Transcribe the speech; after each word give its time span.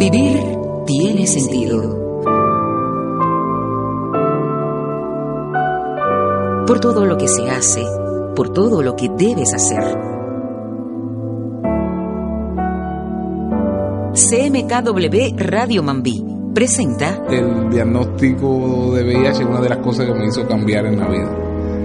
Vivir 0.00 0.40
tiene 0.86 1.26
sentido. 1.26 1.82
Por 6.66 6.80
todo 6.80 7.04
lo 7.04 7.18
que 7.18 7.28
se 7.28 7.50
hace, 7.50 7.84
por 8.34 8.48
todo 8.48 8.80
lo 8.82 8.96
que 8.96 9.10
debes 9.10 9.52
hacer. 9.52 9.84
CMKW 14.14 15.36
Radio 15.36 15.82
Mambí 15.82 16.24
presenta 16.54 17.22
El 17.28 17.68
diagnóstico 17.68 18.94
de 18.94 19.04
VIH 19.04 19.42
es 19.42 19.46
una 19.46 19.60
de 19.60 19.68
las 19.68 19.78
cosas 19.80 20.06
que 20.06 20.14
me 20.14 20.28
hizo 20.28 20.48
cambiar 20.48 20.86
en 20.86 20.98
la 20.98 21.08
vida. 21.08 21.39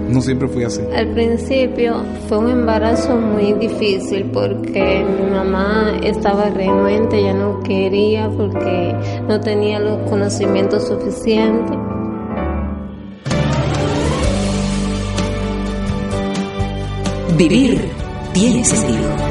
No 0.08 0.20
siempre 0.20 0.48
fui 0.48 0.64
así. 0.64 0.80
Al 0.94 1.08
principio 1.08 1.96
fue 2.28 2.38
un 2.38 2.50
embarazo 2.50 3.16
muy 3.16 3.52
difícil 3.54 4.30
porque 4.32 5.04
mi 5.04 5.30
mamá 5.30 5.96
estaba 6.02 6.48
renuente, 6.50 7.22
ya 7.22 7.34
no 7.34 7.60
quería 7.60 8.30
porque 8.30 8.94
no 9.28 9.40
tenía 9.40 9.80
los 9.80 10.08
conocimientos 10.08 10.86
suficientes. 10.86 11.76
Vivir 17.36 17.80
tiene 18.32 18.64
sentido. 18.64 19.25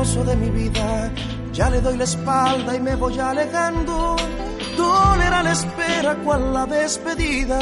De 0.00 0.36
mi 0.36 0.50
vida. 0.50 1.12
Ya 1.52 1.68
le 1.68 1.80
doy 1.80 1.96
la 1.98 2.04
espalda 2.04 2.74
y 2.74 2.80
me 2.80 2.96
voy 2.96 3.18
alejando. 3.18 4.16
La 5.42 5.52
espera 5.52 6.16
la 6.38 6.66
despedida. 6.66 7.58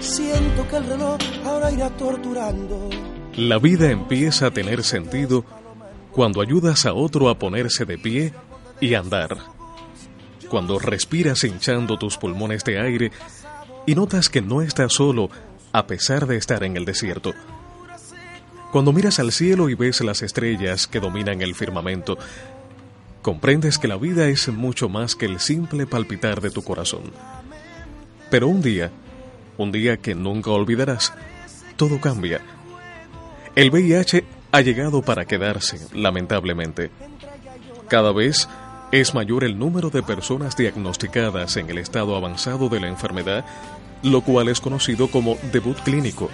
Siento 0.00 0.66
que 0.68 0.76
el 0.76 0.86
reloj 0.86 1.18
ahora 1.46 1.70
irá 1.70 1.88
torturando. 1.90 2.90
La 3.36 3.58
vida 3.58 3.90
empieza 3.90 4.46
a 4.46 4.50
tener 4.50 4.82
sentido 4.82 5.44
cuando 6.10 6.40
ayudas 6.40 6.84
a 6.84 6.94
otro 6.94 7.28
a 7.28 7.38
ponerse 7.38 7.84
de 7.84 7.96
pie 7.96 8.34
y 8.80 8.94
andar. 8.94 9.36
Cuando 10.48 10.78
respiras 10.78 11.44
hinchando 11.44 11.98
tus 11.98 12.18
pulmones 12.18 12.64
de 12.64 12.80
aire 12.80 13.12
y 13.86 13.94
notas 13.94 14.28
que 14.28 14.42
no 14.42 14.60
estás 14.60 14.94
solo 14.94 15.30
a 15.72 15.86
pesar 15.86 16.26
de 16.26 16.36
estar 16.36 16.64
en 16.64 16.76
el 16.76 16.84
desierto. 16.84 17.34
Cuando 18.70 18.92
miras 18.92 19.18
al 19.18 19.32
cielo 19.32 19.70
y 19.70 19.74
ves 19.74 20.02
las 20.02 20.20
estrellas 20.20 20.86
que 20.86 21.00
dominan 21.00 21.40
el 21.40 21.54
firmamento, 21.54 22.18
comprendes 23.22 23.78
que 23.78 23.88
la 23.88 23.96
vida 23.96 24.28
es 24.28 24.48
mucho 24.48 24.90
más 24.90 25.16
que 25.16 25.24
el 25.24 25.40
simple 25.40 25.86
palpitar 25.86 26.42
de 26.42 26.50
tu 26.50 26.62
corazón. 26.62 27.04
Pero 28.30 28.46
un 28.48 28.60
día, 28.60 28.90
un 29.56 29.72
día 29.72 29.96
que 29.96 30.14
nunca 30.14 30.50
olvidarás, 30.50 31.14
todo 31.76 31.98
cambia. 31.98 32.42
El 33.54 33.70
VIH 33.70 34.24
ha 34.52 34.60
llegado 34.60 35.00
para 35.00 35.24
quedarse, 35.24 35.78
lamentablemente. 35.94 36.90
Cada 37.88 38.12
vez 38.12 38.50
es 38.92 39.14
mayor 39.14 39.44
el 39.44 39.58
número 39.58 39.88
de 39.88 40.02
personas 40.02 40.58
diagnosticadas 40.58 41.56
en 41.56 41.70
el 41.70 41.78
estado 41.78 42.16
avanzado 42.16 42.68
de 42.68 42.80
la 42.80 42.88
enfermedad, 42.88 43.46
lo 44.02 44.20
cual 44.20 44.48
es 44.48 44.60
conocido 44.60 45.10
como 45.10 45.38
debut 45.52 45.78
clínico. 45.78 46.28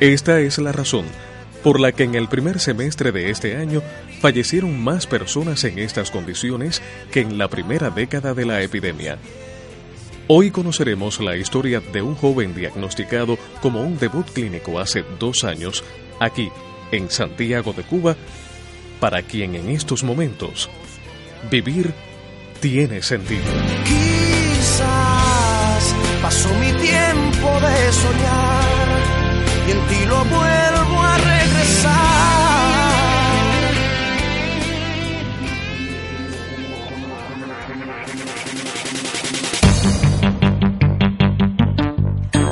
Esta 0.00 0.40
es 0.40 0.58
la 0.58 0.72
razón 0.72 1.04
por 1.66 1.80
la 1.80 1.90
que 1.90 2.04
en 2.04 2.14
el 2.14 2.28
primer 2.28 2.60
semestre 2.60 3.10
de 3.10 3.28
este 3.28 3.56
año 3.56 3.82
fallecieron 4.20 4.80
más 4.80 5.08
personas 5.08 5.64
en 5.64 5.80
estas 5.80 6.12
condiciones 6.12 6.80
que 7.10 7.22
en 7.22 7.38
la 7.38 7.48
primera 7.48 7.90
década 7.90 8.34
de 8.34 8.46
la 8.46 8.62
epidemia. 8.62 9.18
Hoy 10.28 10.52
conoceremos 10.52 11.18
la 11.18 11.36
historia 11.36 11.80
de 11.80 12.02
un 12.02 12.14
joven 12.14 12.54
diagnosticado 12.54 13.36
como 13.60 13.80
un 13.82 13.98
debut 13.98 14.30
clínico 14.32 14.78
hace 14.78 15.04
dos 15.18 15.42
años, 15.42 15.82
aquí, 16.20 16.52
en 16.92 17.10
Santiago 17.10 17.72
de 17.72 17.82
Cuba, 17.82 18.14
para 19.00 19.22
quien 19.22 19.56
en 19.56 19.70
estos 19.70 20.04
momentos 20.04 20.70
vivir 21.50 21.92
tiene 22.60 23.02
sentido. 23.02 23.42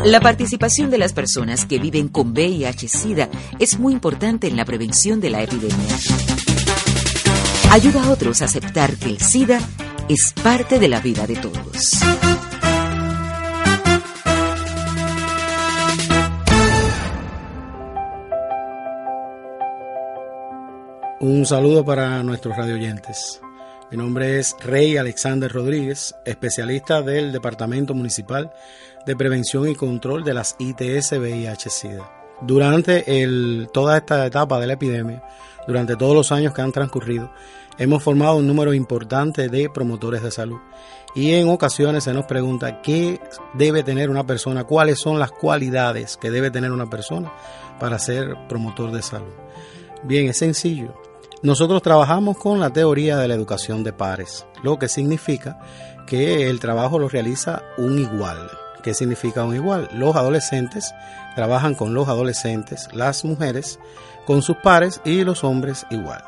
La 0.04 0.20
participación 0.20 0.91
de 0.91 0.98
las 0.98 1.15
personas 1.15 1.65
que 1.65 1.78
viven 1.78 2.09
con 2.09 2.34
VIH-Sida 2.34 3.31
es 3.59 3.78
muy 3.78 3.94
importante 3.94 4.47
en 4.47 4.54
la 4.54 4.66
prevención 4.66 5.19
de 5.19 5.31
la 5.31 5.42
epidemia. 5.42 5.97
Ayuda 7.70 8.04
a 8.04 8.10
otros 8.10 8.42
a 8.42 8.44
aceptar 8.44 8.97
que 8.97 9.06
el 9.06 9.19
SIDA 9.19 9.59
es 10.10 10.34
parte 10.42 10.78
de 10.78 10.88
la 10.88 11.00
vida 11.00 11.26
de 11.26 11.37
todos. 11.37 12.00
Un 21.21 21.47
saludo 21.47 21.82
para 21.82 22.22
nuestros 22.22 22.54
radioyentes. 22.54 23.41
Mi 23.91 23.97
nombre 23.97 24.38
es 24.38 24.54
Rey 24.60 24.97
Alexander 24.98 25.50
Rodríguez, 25.50 26.15
especialista 26.26 27.00
del 27.00 27.32
Departamento 27.32 27.94
Municipal 27.94 28.50
de 29.06 29.16
Prevención 29.16 29.69
y 29.69 29.75
Control 29.75 30.25
de 30.25 30.34
las 30.34 30.56
ITS 30.59 31.12
VIH-Sida. 31.12 32.10
Durante 32.41 33.04
toda 33.72 33.98
esta 33.98 34.26
etapa 34.26 34.59
de 34.59 34.66
la 34.66 34.72
epidemia, 34.75 35.22
durante 35.66 35.97
todos 35.97 36.15
los 36.15 36.32
años 36.32 36.53
que 36.53 36.62
han 36.62 36.72
transcurrido, 36.72 37.31
hemos 37.78 38.03
formado 38.03 38.37
un 38.37 38.47
número 38.47 38.75
importante 38.75 39.48
de 39.48 39.70
promotores 39.70 40.22
de 40.22 40.31
salud. 40.31 40.59
Y 41.15 41.32
en 41.32 41.48
ocasiones 41.48 42.04
se 42.04 42.12
nos 42.12 42.26
pregunta 42.26 42.82
qué 42.82 43.20
debe 43.54 43.82
tener 43.82 44.10
una 44.10 44.26
persona, 44.26 44.65
cuáles 44.65 44.98
son 44.98 45.19
las 45.19 45.31
cualidades 45.31 46.16
que 46.16 46.31
debe 46.31 46.50
tener 46.50 46.72
una 46.72 46.91
persona 46.91 47.32
para 47.78 47.98
ser 47.98 48.36
promotor 48.48 48.91
de 48.91 49.03
salud. 49.03 49.32
Bien, 50.03 50.28
es 50.28 50.39
sencillo. 50.39 50.95
Nosotros 51.42 51.83
trabajamos 51.83 52.39
con 52.39 52.59
la 52.59 52.71
teoría 52.71 53.16
de 53.18 53.28
la 53.28 53.34
educación 53.34 53.84
de 53.84 53.92
pares, 53.92 54.47
lo 54.62 54.78
que 54.78 54.89
significa 54.89 55.59
que 56.06 56.48
el 56.48 56.59
trabajo 56.59 56.98
lo 56.98 57.09
realiza 57.09 57.62
un 57.78 57.98
igual. 57.98 58.51
¿Qué 58.84 58.92
significa 58.92 59.45
un 59.45 59.54
igual? 59.54 59.89
Los 59.95 60.15
adolescentes 60.15 60.95
trabajan 61.34 61.75
con 61.75 61.95
los 61.95 62.07
adolescentes, 62.07 62.91
las 62.92 63.25
mujeres 63.25 63.78
con 64.27 64.42
sus 64.42 64.59
pares 64.59 65.01
y 65.07 65.25
los 65.25 65.42
hombres 65.42 65.86
igual. 65.89 66.22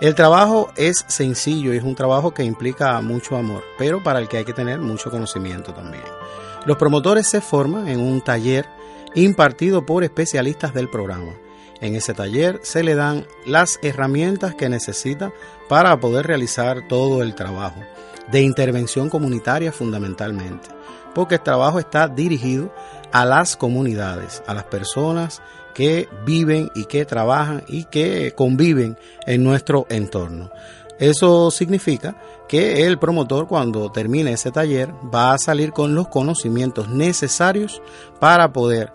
El 0.00 0.14
trabajo 0.14 0.70
es 0.76 1.04
sencillo 1.08 1.74
y 1.74 1.76
es 1.76 1.84
un 1.84 1.94
trabajo 1.94 2.32
que 2.32 2.42
implica 2.42 2.98
mucho 3.02 3.36
amor, 3.36 3.62
pero 3.76 4.02
para 4.02 4.18
el 4.18 4.28
que 4.28 4.38
hay 4.38 4.46
que 4.46 4.54
tener 4.54 4.80
mucho 4.80 5.10
conocimiento 5.10 5.74
también. 5.74 6.02
Los 6.64 6.78
promotores 6.78 7.26
se 7.26 7.42
forman 7.42 7.86
en 7.86 8.00
un 8.00 8.22
taller 8.22 8.66
impartido 9.14 9.84
por 9.84 10.02
especialistas 10.02 10.72
del 10.72 10.88
programa. 10.88 11.34
En 11.82 11.96
ese 11.96 12.14
taller 12.14 12.60
se 12.62 12.82
le 12.82 12.94
dan 12.94 13.26
las 13.44 13.78
herramientas 13.82 14.54
que 14.54 14.70
necesita 14.70 15.32
para 15.68 16.00
poder 16.00 16.26
realizar 16.26 16.88
todo 16.88 17.22
el 17.22 17.34
trabajo 17.34 17.80
de 18.30 18.40
intervención 18.40 19.10
comunitaria 19.10 19.72
fundamentalmente, 19.72 20.68
porque 21.14 21.36
el 21.36 21.42
trabajo 21.42 21.78
está 21.78 22.08
dirigido 22.08 22.72
a 23.12 23.24
las 23.24 23.56
comunidades, 23.56 24.42
a 24.46 24.54
las 24.54 24.64
personas 24.64 25.42
que 25.74 26.08
viven 26.24 26.70
y 26.74 26.84
que 26.84 27.04
trabajan 27.04 27.62
y 27.68 27.84
que 27.84 28.32
conviven 28.32 28.98
en 29.26 29.44
nuestro 29.44 29.86
entorno. 29.88 30.50
Eso 30.98 31.50
significa 31.50 32.16
que 32.46 32.86
el 32.86 32.98
promotor 32.98 33.46
cuando 33.46 33.90
termine 33.90 34.32
ese 34.32 34.50
taller 34.50 34.92
va 35.14 35.32
a 35.32 35.38
salir 35.38 35.72
con 35.72 35.94
los 35.94 36.08
conocimientos 36.08 36.88
necesarios 36.88 37.80
para 38.18 38.52
poder 38.52 38.92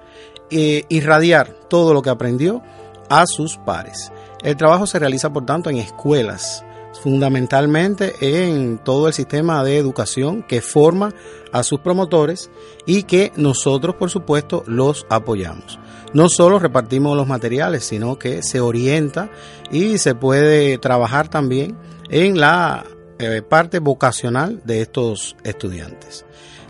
eh, 0.51 0.83
irradiar 0.89 1.49
todo 1.69 1.93
lo 1.93 2.01
que 2.01 2.09
aprendió 2.09 2.61
a 3.09 3.25
sus 3.25 3.57
pares. 3.57 4.11
El 4.43 4.57
trabajo 4.57 4.85
se 4.85 4.99
realiza 4.99 5.31
por 5.31 5.45
tanto 5.45 5.69
en 5.69 5.77
escuelas, 5.77 6.64
fundamentalmente 7.01 8.15
en 8.19 8.77
todo 8.77 9.07
el 9.07 9.13
sistema 9.13 9.63
de 9.63 9.77
educación 9.77 10.43
que 10.43 10.61
forma 10.61 11.13
a 11.51 11.63
sus 11.63 11.79
promotores 11.79 12.49
y 12.85 13.03
que 13.03 13.31
nosotros 13.35 13.95
por 13.95 14.09
supuesto 14.09 14.63
los 14.67 15.05
apoyamos. 15.09 15.79
No 16.13 16.29
solo 16.29 16.59
repartimos 16.59 17.17
los 17.17 17.27
materiales, 17.27 17.83
sino 17.83 18.17
que 18.17 18.41
se 18.41 18.59
orienta 18.59 19.29
y 19.71 19.97
se 19.97 20.15
puede 20.15 20.77
trabajar 20.77 21.27
también 21.27 21.77
en 22.09 22.39
la 22.39 22.85
eh, 23.19 23.41
parte 23.41 23.79
vocacional 23.79 24.61
de 24.63 24.81
estos 24.81 25.35
estudiantes. 25.43 26.25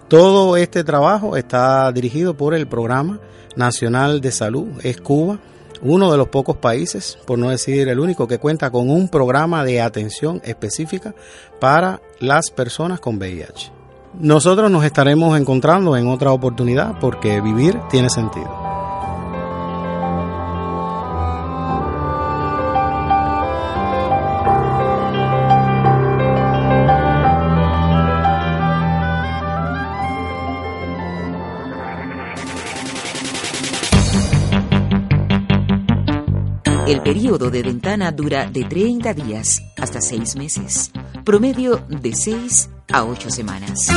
Todo 0.08 0.58
este 0.58 0.84
trabajo 0.84 1.38
está 1.38 1.92
dirigido 1.92 2.38
por 2.38 2.54
el 2.54 2.68
Programa 2.68 3.20
Nacional 3.56 4.22
de 4.22 4.32
Salud, 4.32 4.68
es 4.84 5.02
Cuba, 5.02 5.40
uno 5.82 6.12
de 6.12 6.18
los 6.18 6.30
pocos 6.30 6.58
países, 6.58 7.18
por 7.26 7.40
no 7.40 7.50
decir 7.50 7.88
el 7.88 8.00
único, 8.00 8.28
que 8.28 8.40
cuenta 8.40 8.72
con 8.72 8.90
un 8.90 9.10
programa 9.10 9.64
de 9.64 9.82
atención 9.82 10.42
específica 10.44 11.14
para 11.60 12.02
las 12.20 12.52
personas 12.52 13.00
con 13.00 13.18
VIH. 13.18 13.72
Nosotros 14.20 14.72
nos 14.72 14.86
estaremos 14.86 15.38
encontrando 15.38 15.98
en 15.98 16.08
otra 16.08 16.32
oportunidad 16.32 17.00
porque 17.00 17.42
vivir 17.42 17.78
tiene 17.90 18.10
sentido. 18.10 18.85
El 36.88 37.02
periodo 37.02 37.50
de 37.50 37.64
ventana 37.64 38.12
dura 38.12 38.46
de 38.46 38.64
30 38.64 39.16
días 39.16 39.60
hasta 39.76 40.02
6 40.02 40.36
meses, 40.36 40.92
promedio 41.24 41.84
de 41.90 42.14
6 42.14 42.70
a 42.94 43.06
8 43.06 43.30
semanas. 43.32 43.88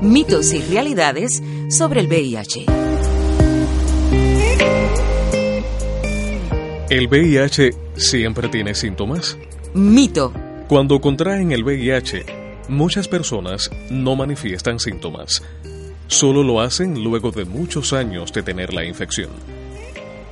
Mitos 0.00 0.54
y 0.54 0.62
realidades 0.62 1.42
sobre 1.68 2.00
el 2.00 2.08
VIH. 2.08 2.78
¿El 6.90 7.06
VIH 7.08 7.72
siempre 7.96 8.48
tiene 8.48 8.74
síntomas? 8.74 9.36
Mito. 9.74 10.32
Cuando 10.68 10.98
contraen 11.02 11.52
el 11.52 11.62
VIH, 11.62 12.24
muchas 12.68 13.08
personas 13.08 13.70
no 13.90 14.16
manifiestan 14.16 14.80
síntomas. 14.80 15.42
Solo 16.06 16.42
lo 16.42 16.62
hacen 16.62 17.04
luego 17.04 17.30
de 17.30 17.44
muchos 17.44 17.92
años 17.92 18.32
de 18.32 18.42
tener 18.42 18.72
la 18.72 18.86
infección. 18.86 19.28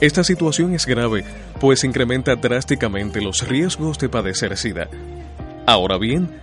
Esta 0.00 0.24
situación 0.24 0.72
es 0.72 0.86
grave, 0.86 1.24
pues 1.60 1.84
incrementa 1.84 2.34
drásticamente 2.36 3.20
los 3.20 3.46
riesgos 3.46 3.98
de 3.98 4.08
padecer 4.08 4.56
SIDA. 4.56 4.88
Ahora 5.66 5.98
bien, 5.98 6.40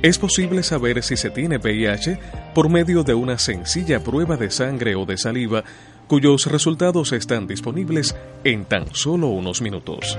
es 0.00 0.16
posible 0.16 0.62
saber 0.62 1.02
si 1.02 1.16
se 1.16 1.30
tiene 1.30 1.58
VIH 1.58 2.20
por 2.54 2.68
medio 2.68 3.02
de 3.02 3.14
una 3.14 3.36
sencilla 3.36 3.98
prueba 3.98 4.36
de 4.36 4.52
sangre 4.52 4.94
o 4.94 5.04
de 5.06 5.18
saliva 5.18 5.64
cuyos 6.06 6.46
resultados 6.46 7.12
están 7.12 7.46
disponibles 7.46 8.16
en 8.44 8.64
tan 8.64 8.94
solo 8.94 9.28
unos 9.28 9.60
minutos. 9.62 10.18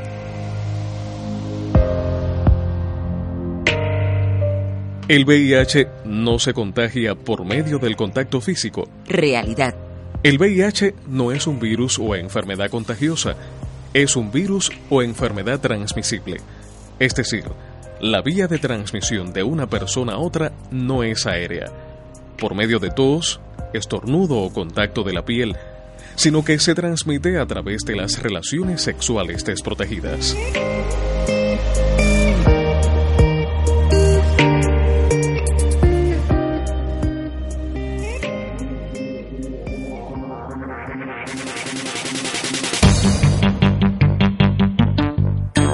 El 5.08 5.24
VIH 5.24 5.88
no 6.04 6.38
se 6.38 6.54
contagia 6.54 7.16
por 7.16 7.46
medio 7.46 7.80
del 7.80 7.96
contacto 7.96 8.42
físico. 8.42 8.90
Realidad. 9.08 9.74
El 10.22 10.38
VIH 10.38 10.96
no 11.08 11.32
es 11.32 11.48
un 11.48 11.62
virus 11.62 11.98
o 11.98 12.14
enfermedad 12.16 12.70
contagiosa, 12.70 13.38
es 13.94 14.18
un 14.18 14.32
virus 14.32 14.70
o 14.90 15.02
enfermedad 15.02 15.62
transmisible. 15.62 16.42
Es 17.00 17.16
decir, 17.16 17.46
la 18.02 18.22
vía 18.22 18.48
de 18.48 18.58
transmisión 18.58 19.32
de 19.32 19.44
una 19.44 19.68
persona 19.68 20.14
a 20.14 20.18
otra 20.18 20.52
no 20.72 21.04
es 21.04 21.26
aérea. 21.26 21.72
Por 22.38 22.54
medio 22.54 22.80
de 22.80 22.92
tos, 22.92 23.40
estornudo 23.74 24.40
o 24.40 24.52
contacto 24.52 25.04
de 25.04 25.14
la 25.14 25.24
piel, 25.24 25.56
sino 26.18 26.44
que 26.44 26.60
se 26.60 26.76
transmite 26.76 27.38
a 27.40 27.46
través 27.46 27.84
de 27.86 27.96
las 27.96 28.22
relaciones 28.22 28.82
sexuales 28.82 29.46
desprotegidas. 29.46 30.36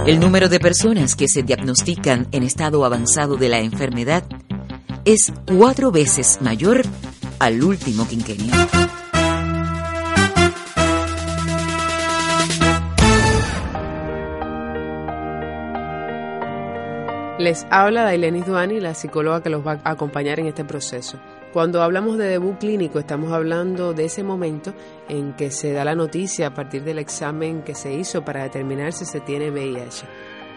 El 0.06 0.20
número 0.20 0.50
de 0.50 0.60
personas 0.60 1.16
que 1.16 1.30
se 1.30 1.44
diagnostican 1.44 2.28
en 2.34 2.44
estado 2.44 2.84
avanzado 2.84 3.38
de 3.38 3.48
la 3.48 3.62
enfermedad 3.62 4.26
es 5.06 5.32
cuatro 5.48 5.92
veces 5.92 6.40
mayor 6.42 6.82
al 7.40 7.64
último 7.64 8.06
quinquenio. 8.06 8.52
Les 17.44 17.68
habla 17.70 18.04
Dailenis 18.04 18.46
Duani, 18.46 18.80
la 18.80 18.94
psicóloga 18.94 19.44
que 19.44 19.50
los 19.50 19.68
va 19.68 19.78
a 19.84 19.92
acompañar 19.92 20.40
en 20.40 20.46
este 20.46 20.64
proceso. 20.64 21.20
Cuando 21.52 21.84
hablamos 21.84 22.18
de 22.18 22.24
debut 22.24 22.58
clínico, 22.58 23.00
estamos 23.00 23.34
hablando 23.34 23.94
de 23.94 24.06
ese 24.06 24.24
momento 24.24 24.74
en 25.10 25.34
que 25.34 25.52
se 25.52 25.74
da 25.74 25.84
la 25.84 25.94
noticia 25.94 26.48
a 26.48 26.54
partir 26.54 26.86
del 26.86 27.00
examen 27.00 27.62
que 27.62 27.76
se 27.76 27.94
hizo 27.94 28.24
para 28.24 28.44
determinar 28.44 28.94
si 28.94 29.04
se 29.04 29.20
tiene 29.20 29.52
VIH. 29.52 30.06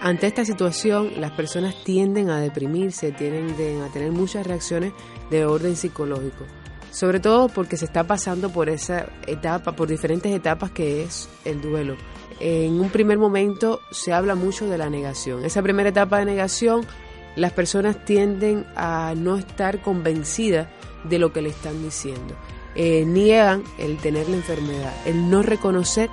Ante 0.00 0.28
esta 0.28 0.44
situación, 0.44 1.10
las 1.20 1.32
personas 1.32 1.74
tienden 1.82 2.30
a 2.30 2.38
deprimirse, 2.38 3.10
tienden 3.10 3.82
a 3.82 3.88
tener 3.88 4.12
muchas 4.12 4.46
reacciones 4.46 4.92
de 5.28 5.44
orden 5.44 5.74
psicológico, 5.74 6.44
sobre 6.92 7.18
todo 7.18 7.48
porque 7.48 7.76
se 7.76 7.86
está 7.86 8.04
pasando 8.04 8.50
por 8.50 8.68
esa 8.68 9.06
etapa, 9.26 9.72
por 9.72 9.88
diferentes 9.88 10.32
etapas 10.32 10.70
que 10.70 11.02
es 11.02 11.28
el 11.44 11.60
duelo 11.60 11.96
en 12.40 12.80
un 12.80 12.90
primer 12.90 13.18
momento 13.18 13.80
se 13.90 14.12
habla 14.12 14.34
mucho 14.34 14.68
de 14.68 14.78
la 14.78 14.90
negación. 14.90 15.44
Esa 15.44 15.62
primera 15.62 15.88
etapa 15.88 16.18
de 16.18 16.26
negación, 16.26 16.86
las 17.34 17.52
personas 17.52 18.04
tienden 18.04 18.66
a 18.76 19.14
no 19.16 19.36
estar 19.36 19.80
convencidas 19.82 20.68
de 21.04 21.18
lo 21.18 21.32
que 21.32 21.42
le 21.42 21.50
están 21.50 21.82
diciendo. 21.82 22.34
Eh, 22.74 23.04
niegan 23.06 23.62
el 23.78 23.96
tener 23.98 24.28
la 24.28 24.36
enfermedad, 24.36 24.92
el 25.06 25.30
no 25.30 25.42
reconocer 25.42 26.10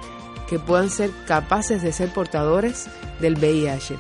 que 0.48 0.60
puedan 0.60 0.90
ser 0.90 1.12
capaces 1.28 1.82
de 1.82 1.92
ser 1.92 2.10
portadores 2.14 2.88
del 3.20 3.36
VIH. 3.36 3.98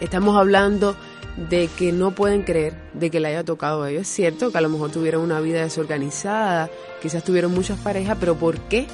Estamos 0.00 0.36
hablando 0.36 0.96
de 1.36 1.68
que 1.68 1.92
no 1.92 2.12
pueden 2.12 2.42
creer 2.42 2.74
de 2.94 3.10
que 3.10 3.20
le 3.20 3.28
haya 3.28 3.44
tocado 3.44 3.82
a 3.82 3.90
ellos. 3.90 4.02
Es 4.02 4.08
cierto 4.08 4.50
que 4.50 4.58
a 4.58 4.60
lo 4.60 4.68
mejor 4.68 4.90
tuvieron 4.90 5.22
una 5.22 5.40
vida 5.40 5.62
desorganizada, 5.62 6.70
quizás 7.02 7.24
tuvieron 7.24 7.52
muchas 7.52 7.78
parejas, 7.78 8.16
pero 8.18 8.36
¿por 8.36 8.58
qué 8.60 8.86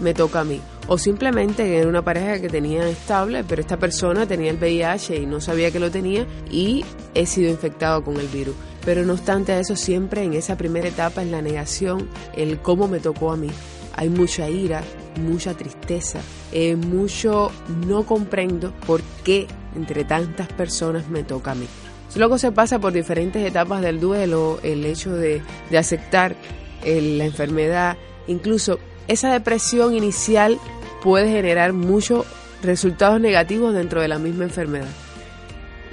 me 0.00 0.14
toca 0.14 0.40
a 0.40 0.44
mí? 0.44 0.60
O 0.88 0.98
simplemente 0.98 1.76
era 1.76 1.88
una 1.88 2.02
pareja 2.04 2.40
que 2.40 2.48
tenía 2.48 2.88
estable, 2.88 3.44
pero 3.44 3.60
esta 3.60 3.78
persona 3.78 4.26
tenía 4.26 4.50
el 4.50 4.58
VIH 4.58 5.16
y 5.16 5.26
no 5.26 5.40
sabía 5.40 5.70
que 5.70 5.80
lo 5.80 5.90
tenía 5.90 6.26
y 6.50 6.84
he 7.14 7.26
sido 7.26 7.50
infectado 7.50 8.04
con 8.04 8.18
el 8.18 8.28
virus. 8.28 8.54
Pero 8.84 9.04
no 9.04 9.14
obstante 9.14 9.58
eso, 9.58 9.74
siempre 9.74 10.22
en 10.22 10.34
esa 10.34 10.56
primera 10.56 10.86
etapa 10.86 11.22
es 11.22 11.30
la 11.30 11.42
negación, 11.42 12.08
el 12.36 12.60
cómo 12.60 12.86
me 12.86 13.00
tocó 13.00 13.32
a 13.32 13.36
mí. 13.36 13.48
Hay 13.94 14.10
mucha 14.10 14.48
ira, 14.48 14.84
mucha 15.20 15.54
tristeza, 15.54 16.20
eh, 16.52 16.76
mucho 16.76 17.50
no 17.86 18.04
comprendo 18.04 18.72
por 18.86 19.02
qué 19.24 19.48
entre 19.74 20.04
tantas 20.04 20.48
personas 20.48 21.08
me 21.08 21.24
toca 21.24 21.52
a 21.52 21.54
mí. 21.54 21.66
Luego 22.14 22.38
se 22.38 22.52
pasa 22.52 22.78
por 22.78 22.92
diferentes 22.92 23.44
etapas 23.46 23.82
del 23.82 24.00
duelo, 24.00 24.58
el 24.62 24.84
hecho 24.86 25.12
de, 25.14 25.42
aceptar 25.76 26.36
la 26.84 27.24
enfermedad, 27.24 27.96
incluso 28.26 28.78
esa 29.08 29.32
depresión 29.32 29.94
inicial 29.94 30.58
puede 31.02 31.30
generar 31.30 31.72
muchos 31.72 32.26
resultados 32.62 33.20
negativos 33.20 33.74
dentro 33.74 34.00
de 34.00 34.08
la 34.08 34.18
misma 34.18 34.44
enfermedad. 34.44 34.88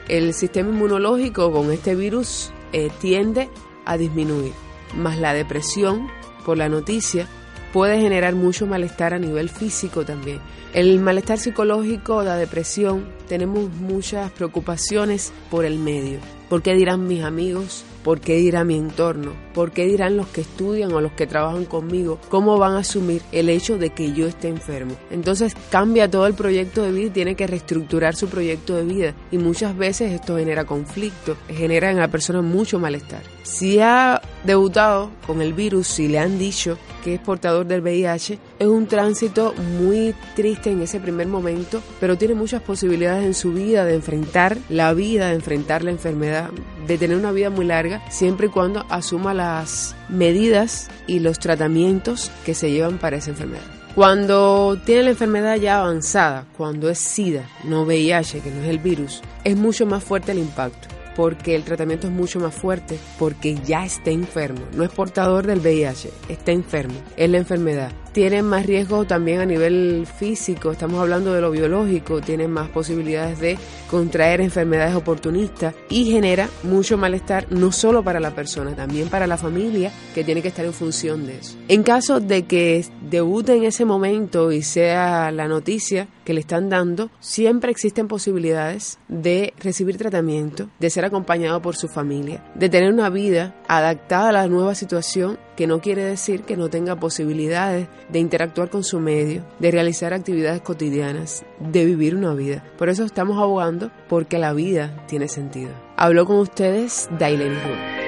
El 0.07 0.33
sistema 0.33 0.69
inmunológico 0.69 1.51
con 1.51 1.71
este 1.71 1.95
virus 1.95 2.51
eh, 2.73 2.91
tiende 2.99 3.49
a 3.85 3.97
disminuir, 3.97 4.53
más 4.95 5.17
la 5.17 5.33
depresión 5.33 6.07
por 6.45 6.57
la 6.57 6.69
noticia 6.69 7.27
puede 7.73 7.99
generar 7.99 8.35
mucho 8.35 8.67
malestar 8.67 9.15
a 9.15 9.19
nivel 9.19 9.49
físico 9.49 10.05
también. 10.05 10.39
El 10.73 10.99
malestar 10.99 11.39
psicológico, 11.39 12.23
la 12.23 12.37
depresión, 12.37 13.07
tenemos 13.27 13.69
muchas 13.73 14.31
preocupaciones 14.31 15.33
por 15.49 15.65
el 15.65 15.79
medio. 15.79 16.19
¿Por 16.49 16.61
qué 16.61 16.75
dirán 16.75 17.07
mis 17.07 17.23
amigos? 17.23 17.83
¿Por 18.03 18.19
qué 18.19 18.35
dirá 18.35 18.63
mi 18.63 18.75
entorno? 18.75 19.33
¿Por 19.55 19.71
qué 19.71 19.85
dirán 19.85 20.17
los 20.17 20.27
que 20.27 20.41
estudian 20.41 20.93
o 20.93 21.01
los 21.01 21.13
que 21.13 21.25
trabajan 21.25 21.65
conmigo? 21.65 22.19
¿Cómo 22.29 22.59
van 22.59 22.73
a 22.73 22.79
asumir 22.79 23.23
el 23.31 23.49
hecho 23.49 23.79
de 23.79 23.89
que 23.89 24.13
yo 24.13 24.27
esté 24.27 24.49
enfermo? 24.49 24.95
Entonces 25.09 25.55
cambia 25.71 26.11
todo 26.11 26.27
el 26.27 26.35
proyecto 26.35 26.83
de 26.83 26.91
vida 26.91 27.07
y 27.07 27.11
tiene 27.11 27.35
que 27.35 27.47
reestructurar 27.47 28.15
su 28.15 28.27
proyecto 28.27 28.75
de 28.75 28.83
vida. 28.83 29.15
Y 29.31 29.39
muchas 29.39 29.75
veces 29.75 30.11
esto 30.11 30.37
genera 30.37 30.65
conflicto, 30.65 31.37
genera 31.47 31.89
en 31.89 31.97
la 31.97 32.09
persona 32.09 32.41
mucho 32.43 32.77
malestar. 32.77 33.23
Si 33.43 33.81
ha 33.81 34.21
debutado 34.45 35.11
con 35.27 35.41
el 35.41 35.53
virus, 35.53 35.87
si 35.87 36.07
le 36.07 36.17
han 36.17 36.39
dicho 36.39 36.77
que 37.03 37.15
es 37.15 37.19
portador 37.19 37.65
del 37.65 37.81
VIH, 37.81 38.39
es 38.57 38.67
un 38.67 38.87
tránsito 38.87 39.53
muy 39.77 40.15
triste 40.33 40.71
en 40.71 40.81
ese 40.81 41.01
primer 41.01 41.27
momento, 41.27 41.81
pero 41.99 42.17
tiene 42.17 42.35
muchas 42.35 42.61
posibilidades 42.61 43.25
en 43.25 43.33
su 43.33 43.51
vida 43.51 43.83
de 43.83 43.95
enfrentar 43.95 44.57
la 44.69 44.93
vida, 44.93 45.27
de 45.27 45.35
enfrentar 45.35 45.83
la 45.83 45.91
enfermedad, 45.91 46.51
de 46.87 46.97
tener 46.97 47.17
una 47.17 47.33
vida 47.33 47.49
muy 47.49 47.65
larga, 47.65 48.01
siempre 48.09 48.47
y 48.47 48.49
cuando 48.49 48.85
asuma 48.89 49.33
las 49.33 49.93
medidas 50.07 50.89
y 51.05 51.19
los 51.19 51.37
tratamientos 51.37 52.31
que 52.45 52.55
se 52.55 52.71
llevan 52.71 52.97
para 52.97 53.17
esa 53.17 53.31
enfermedad. 53.31 53.65
Cuando 53.93 54.79
tiene 54.85 55.03
la 55.03 55.09
enfermedad 55.11 55.57
ya 55.57 55.79
avanzada, 55.79 56.45
cuando 56.57 56.89
es 56.89 56.97
SIDA, 56.97 57.47
no 57.65 57.83
VIH, 57.83 58.39
que 58.39 58.51
no 58.51 58.61
es 58.61 58.69
el 58.69 58.79
virus, 58.79 59.21
es 59.43 59.57
mucho 59.57 59.85
más 59.85 60.01
fuerte 60.01 60.31
el 60.31 60.39
impacto 60.39 60.87
porque 61.15 61.55
el 61.55 61.63
tratamiento 61.63 62.07
es 62.07 62.13
mucho 62.13 62.39
más 62.39 62.53
fuerte, 62.53 62.99
porque 63.17 63.55
ya 63.55 63.85
está 63.85 64.11
enfermo, 64.11 64.61
no 64.73 64.83
es 64.83 64.91
portador 64.91 65.47
del 65.47 65.59
VIH, 65.59 66.09
está 66.29 66.51
enfermo, 66.51 66.95
es 67.15 67.29
la 67.29 67.37
enfermedad 67.37 67.91
tienen 68.13 68.45
más 68.45 68.65
riesgo 68.65 69.05
también 69.05 69.41
a 69.41 69.45
nivel 69.45 70.07
físico, 70.19 70.71
estamos 70.71 71.01
hablando 71.01 71.33
de 71.33 71.41
lo 71.41 71.51
biológico, 71.51 72.21
tienen 72.21 72.51
más 72.51 72.69
posibilidades 72.69 73.39
de 73.39 73.57
contraer 73.89 74.39
enfermedades 74.39 74.95
oportunistas 74.95 75.75
y 75.89 76.05
genera 76.05 76.47
mucho 76.63 76.97
malestar 76.97 77.47
no 77.49 77.71
solo 77.71 78.03
para 78.03 78.19
la 78.19 78.35
persona, 78.35 78.75
también 78.75 79.09
para 79.09 79.27
la 79.27 79.37
familia 79.37 79.91
que 80.13 80.23
tiene 80.23 80.41
que 80.41 80.47
estar 80.49 80.65
en 80.65 80.73
función 80.73 81.25
de 81.25 81.39
eso. 81.39 81.57
En 81.67 81.83
caso 81.83 82.19
de 82.19 82.43
que 82.43 82.85
debute 83.09 83.55
en 83.55 83.63
ese 83.63 83.83
momento 83.83 84.51
y 84.51 84.61
sea 84.61 85.31
la 85.31 85.47
noticia 85.47 86.07
que 86.23 86.33
le 86.33 86.39
están 86.39 86.69
dando, 86.69 87.09
siempre 87.19 87.71
existen 87.71 88.07
posibilidades 88.07 88.99
de 89.07 89.53
recibir 89.59 89.97
tratamiento, 89.97 90.69
de 90.79 90.89
ser 90.89 91.05
acompañado 91.05 91.61
por 91.61 91.75
su 91.75 91.87
familia, 91.87 92.43
de 92.55 92.69
tener 92.69 92.93
una 92.93 93.09
vida 93.09 93.55
adaptada 93.67 94.29
a 94.29 94.33
la 94.33 94.47
nueva 94.47 94.75
situación 94.75 95.37
que 95.55 95.67
no 95.67 95.81
quiere 95.81 96.03
decir 96.03 96.43
que 96.43 96.57
no 96.57 96.69
tenga 96.69 96.95
posibilidades 96.95 97.87
de 98.09 98.19
interactuar 98.19 98.69
con 98.69 98.83
su 98.83 98.99
medio, 98.99 99.45
de 99.59 99.71
realizar 99.71 100.13
actividades 100.13 100.61
cotidianas, 100.61 101.45
de 101.59 101.85
vivir 101.85 102.15
una 102.15 102.33
vida. 102.33 102.63
Por 102.77 102.89
eso 102.89 103.03
estamos 103.03 103.37
abogando 103.37 103.91
porque 104.07 104.37
la 104.37 104.53
vida 104.53 105.05
tiene 105.07 105.27
sentido. 105.27 105.71
Habló 105.95 106.25
con 106.25 106.37
ustedes 106.37 107.09
Dailene 107.17 108.02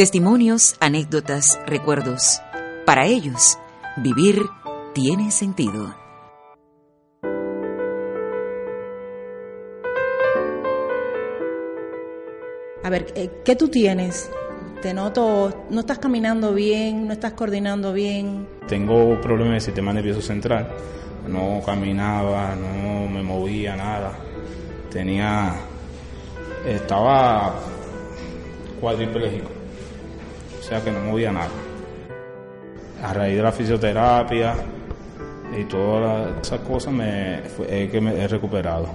Testimonios, 0.00 0.76
anécdotas, 0.80 1.60
recuerdos. 1.66 2.40
Para 2.86 3.04
ellos, 3.04 3.58
vivir 3.98 4.46
tiene 4.94 5.30
sentido. 5.30 5.94
A 12.82 12.88
ver, 12.88 13.12
eh, 13.14 13.42
¿qué 13.44 13.54
tú 13.56 13.68
tienes? 13.68 14.30
Te 14.80 14.94
noto, 14.94 15.66
no 15.68 15.80
estás 15.80 15.98
caminando 15.98 16.54
bien, 16.54 17.06
no 17.06 17.12
estás 17.12 17.34
coordinando 17.34 17.92
bien. 17.92 18.48
Tengo 18.68 19.20
problemas 19.20 19.52
del 19.52 19.60
sistema 19.60 19.92
nervioso 19.92 20.22
central. 20.22 20.66
No 21.28 21.60
caminaba, 21.62 22.56
no 22.56 23.06
me 23.06 23.22
movía 23.22 23.76
nada. 23.76 24.12
Tenía, 24.90 25.56
estaba 26.64 27.54
cuadripléjico 28.80 29.59
sea 30.70 30.84
que 30.84 30.92
no 30.92 31.00
movía 31.00 31.32
nada. 31.32 31.48
A 33.02 33.12
raíz 33.12 33.36
de 33.36 33.42
la 33.42 33.50
fisioterapia 33.50 34.54
y 35.58 35.64
todas 35.64 36.30
esas 36.40 36.60
cosas 36.60 36.92
me, 36.92 37.42
que 37.66 38.00
me 38.00 38.22
he 38.22 38.28
recuperado. 38.28 38.86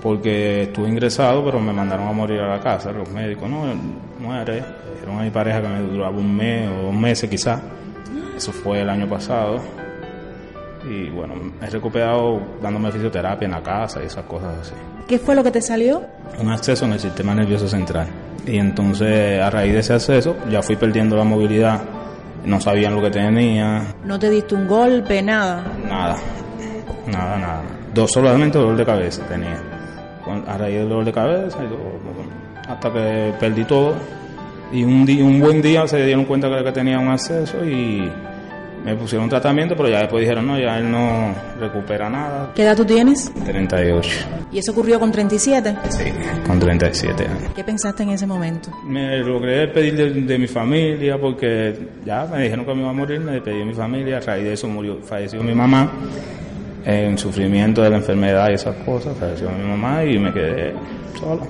Porque 0.00 0.62
estuve 0.62 0.88
ingresado, 0.88 1.44
pero 1.44 1.58
me 1.58 1.72
mandaron 1.72 2.06
a 2.06 2.12
morir 2.12 2.40
a 2.40 2.48
la 2.48 2.60
casa. 2.60 2.92
Los 2.92 3.10
médicos, 3.10 3.50
no, 3.50 3.64
muere. 4.20 4.62
Era 5.02 5.10
una 5.10 5.22
mi 5.22 5.30
pareja 5.30 5.60
que 5.60 5.68
me 5.68 5.80
duraba 5.80 6.16
un 6.16 6.36
mes 6.36 6.70
o 6.70 6.84
dos 6.84 6.94
meses 6.94 7.28
quizás. 7.28 7.60
Eso 8.36 8.52
fue 8.52 8.80
el 8.80 8.88
año 8.88 9.08
pasado. 9.08 9.58
Y 10.88 11.10
bueno, 11.10 11.34
he 11.60 11.68
recuperado 11.68 12.40
dándome 12.62 12.92
fisioterapia 12.92 13.46
en 13.46 13.52
la 13.52 13.62
casa 13.62 14.00
y 14.02 14.06
esas 14.06 14.24
cosas 14.26 14.54
así. 14.60 14.74
¿Qué 15.08 15.18
fue 15.18 15.34
lo 15.34 15.42
que 15.42 15.50
te 15.50 15.60
salió? 15.60 16.02
Un 16.38 16.50
acceso 16.50 16.84
en 16.84 16.92
el 16.92 17.00
sistema 17.00 17.34
nervioso 17.34 17.68
central. 17.68 18.06
Y 18.46 18.58
entonces 18.58 19.40
a 19.40 19.50
raíz 19.50 19.72
de 19.72 19.80
ese 19.80 19.94
acceso 19.94 20.36
ya 20.50 20.62
fui 20.62 20.76
perdiendo 20.76 21.16
la 21.16 21.24
movilidad, 21.24 21.80
no 22.44 22.60
sabían 22.60 22.94
lo 22.94 23.02
que 23.02 23.10
tenía. 23.10 23.94
¿No 24.04 24.18
te 24.18 24.30
diste 24.30 24.54
un 24.54 24.66
golpe, 24.66 25.22
nada? 25.22 25.62
Nada, 25.88 26.16
nada, 27.06 27.38
nada. 27.38 27.62
Dos 27.94 28.12
solamente 28.12 28.58
dolor 28.58 28.76
de 28.76 28.84
cabeza 28.84 29.22
tenía. 29.26 29.60
A 30.46 30.56
raíz 30.56 30.76
del 30.76 30.88
dolor 30.88 31.04
de 31.04 31.12
cabeza, 31.12 31.58
hasta 32.68 32.92
que 32.92 33.34
perdí 33.38 33.64
todo. 33.64 33.94
Y 34.72 34.84
un, 34.84 35.04
día, 35.04 35.24
un 35.24 35.40
buen 35.40 35.60
día 35.60 35.86
se 35.88 36.04
dieron 36.04 36.24
cuenta 36.24 36.48
que 36.62 36.72
tenía 36.72 36.98
un 36.98 37.08
acceso 37.08 37.64
y 37.64 38.10
me 38.84 38.94
pusieron 38.94 39.24
un 39.24 39.30
tratamiento, 39.30 39.76
pero 39.76 39.88
ya 39.88 40.00
después 40.00 40.22
dijeron, 40.22 40.46
no, 40.46 40.58
ya 40.58 40.78
él 40.78 40.90
no 40.90 41.34
recupera 41.58 42.08
nada. 42.08 42.52
¿Qué 42.54 42.62
edad 42.62 42.76
tú 42.76 42.84
tienes? 42.84 43.32
38. 43.44 44.10
¿Y 44.52 44.58
eso 44.58 44.72
ocurrió 44.72 44.98
con 44.98 45.12
37? 45.12 45.76
Sí, 45.90 46.04
con 46.46 46.58
37 46.58 47.26
años. 47.26 47.52
¿Qué 47.54 47.62
pensaste 47.62 48.02
en 48.02 48.10
ese 48.10 48.26
momento? 48.26 48.70
Me 48.86 49.18
logré 49.18 49.68
pedir 49.68 50.24
de, 50.24 50.38
mi 50.38 50.46
familia 50.46 51.18
porque 51.20 51.88
ya 52.04 52.24
me 52.24 52.44
dijeron 52.44 52.64
que 52.64 52.74
me 52.74 52.80
iba 52.80 52.90
a 52.90 52.94
morir, 52.94 53.20
me 53.20 53.32
despedí 53.32 53.58
de 53.58 53.64
mi 53.66 53.74
familia, 53.74 54.16
a 54.16 54.20
raíz 54.20 54.44
de 54.44 54.52
eso 54.54 54.66
murió, 54.68 54.98
falleció 55.02 55.42
mi 55.42 55.54
mamá 55.54 55.90
en 56.84 57.18
sufrimiento 57.18 57.82
de 57.82 57.90
la 57.90 57.96
enfermedad 57.96 58.48
y 58.50 58.54
esas 58.54 58.76
cosas, 58.76 59.16
falleció 59.18 59.50
mi 59.50 59.68
mamá 59.68 60.04
y 60.04 60.18
me 60.18 60.32
quedé 60.32 60.74
solo. 61.18 61.46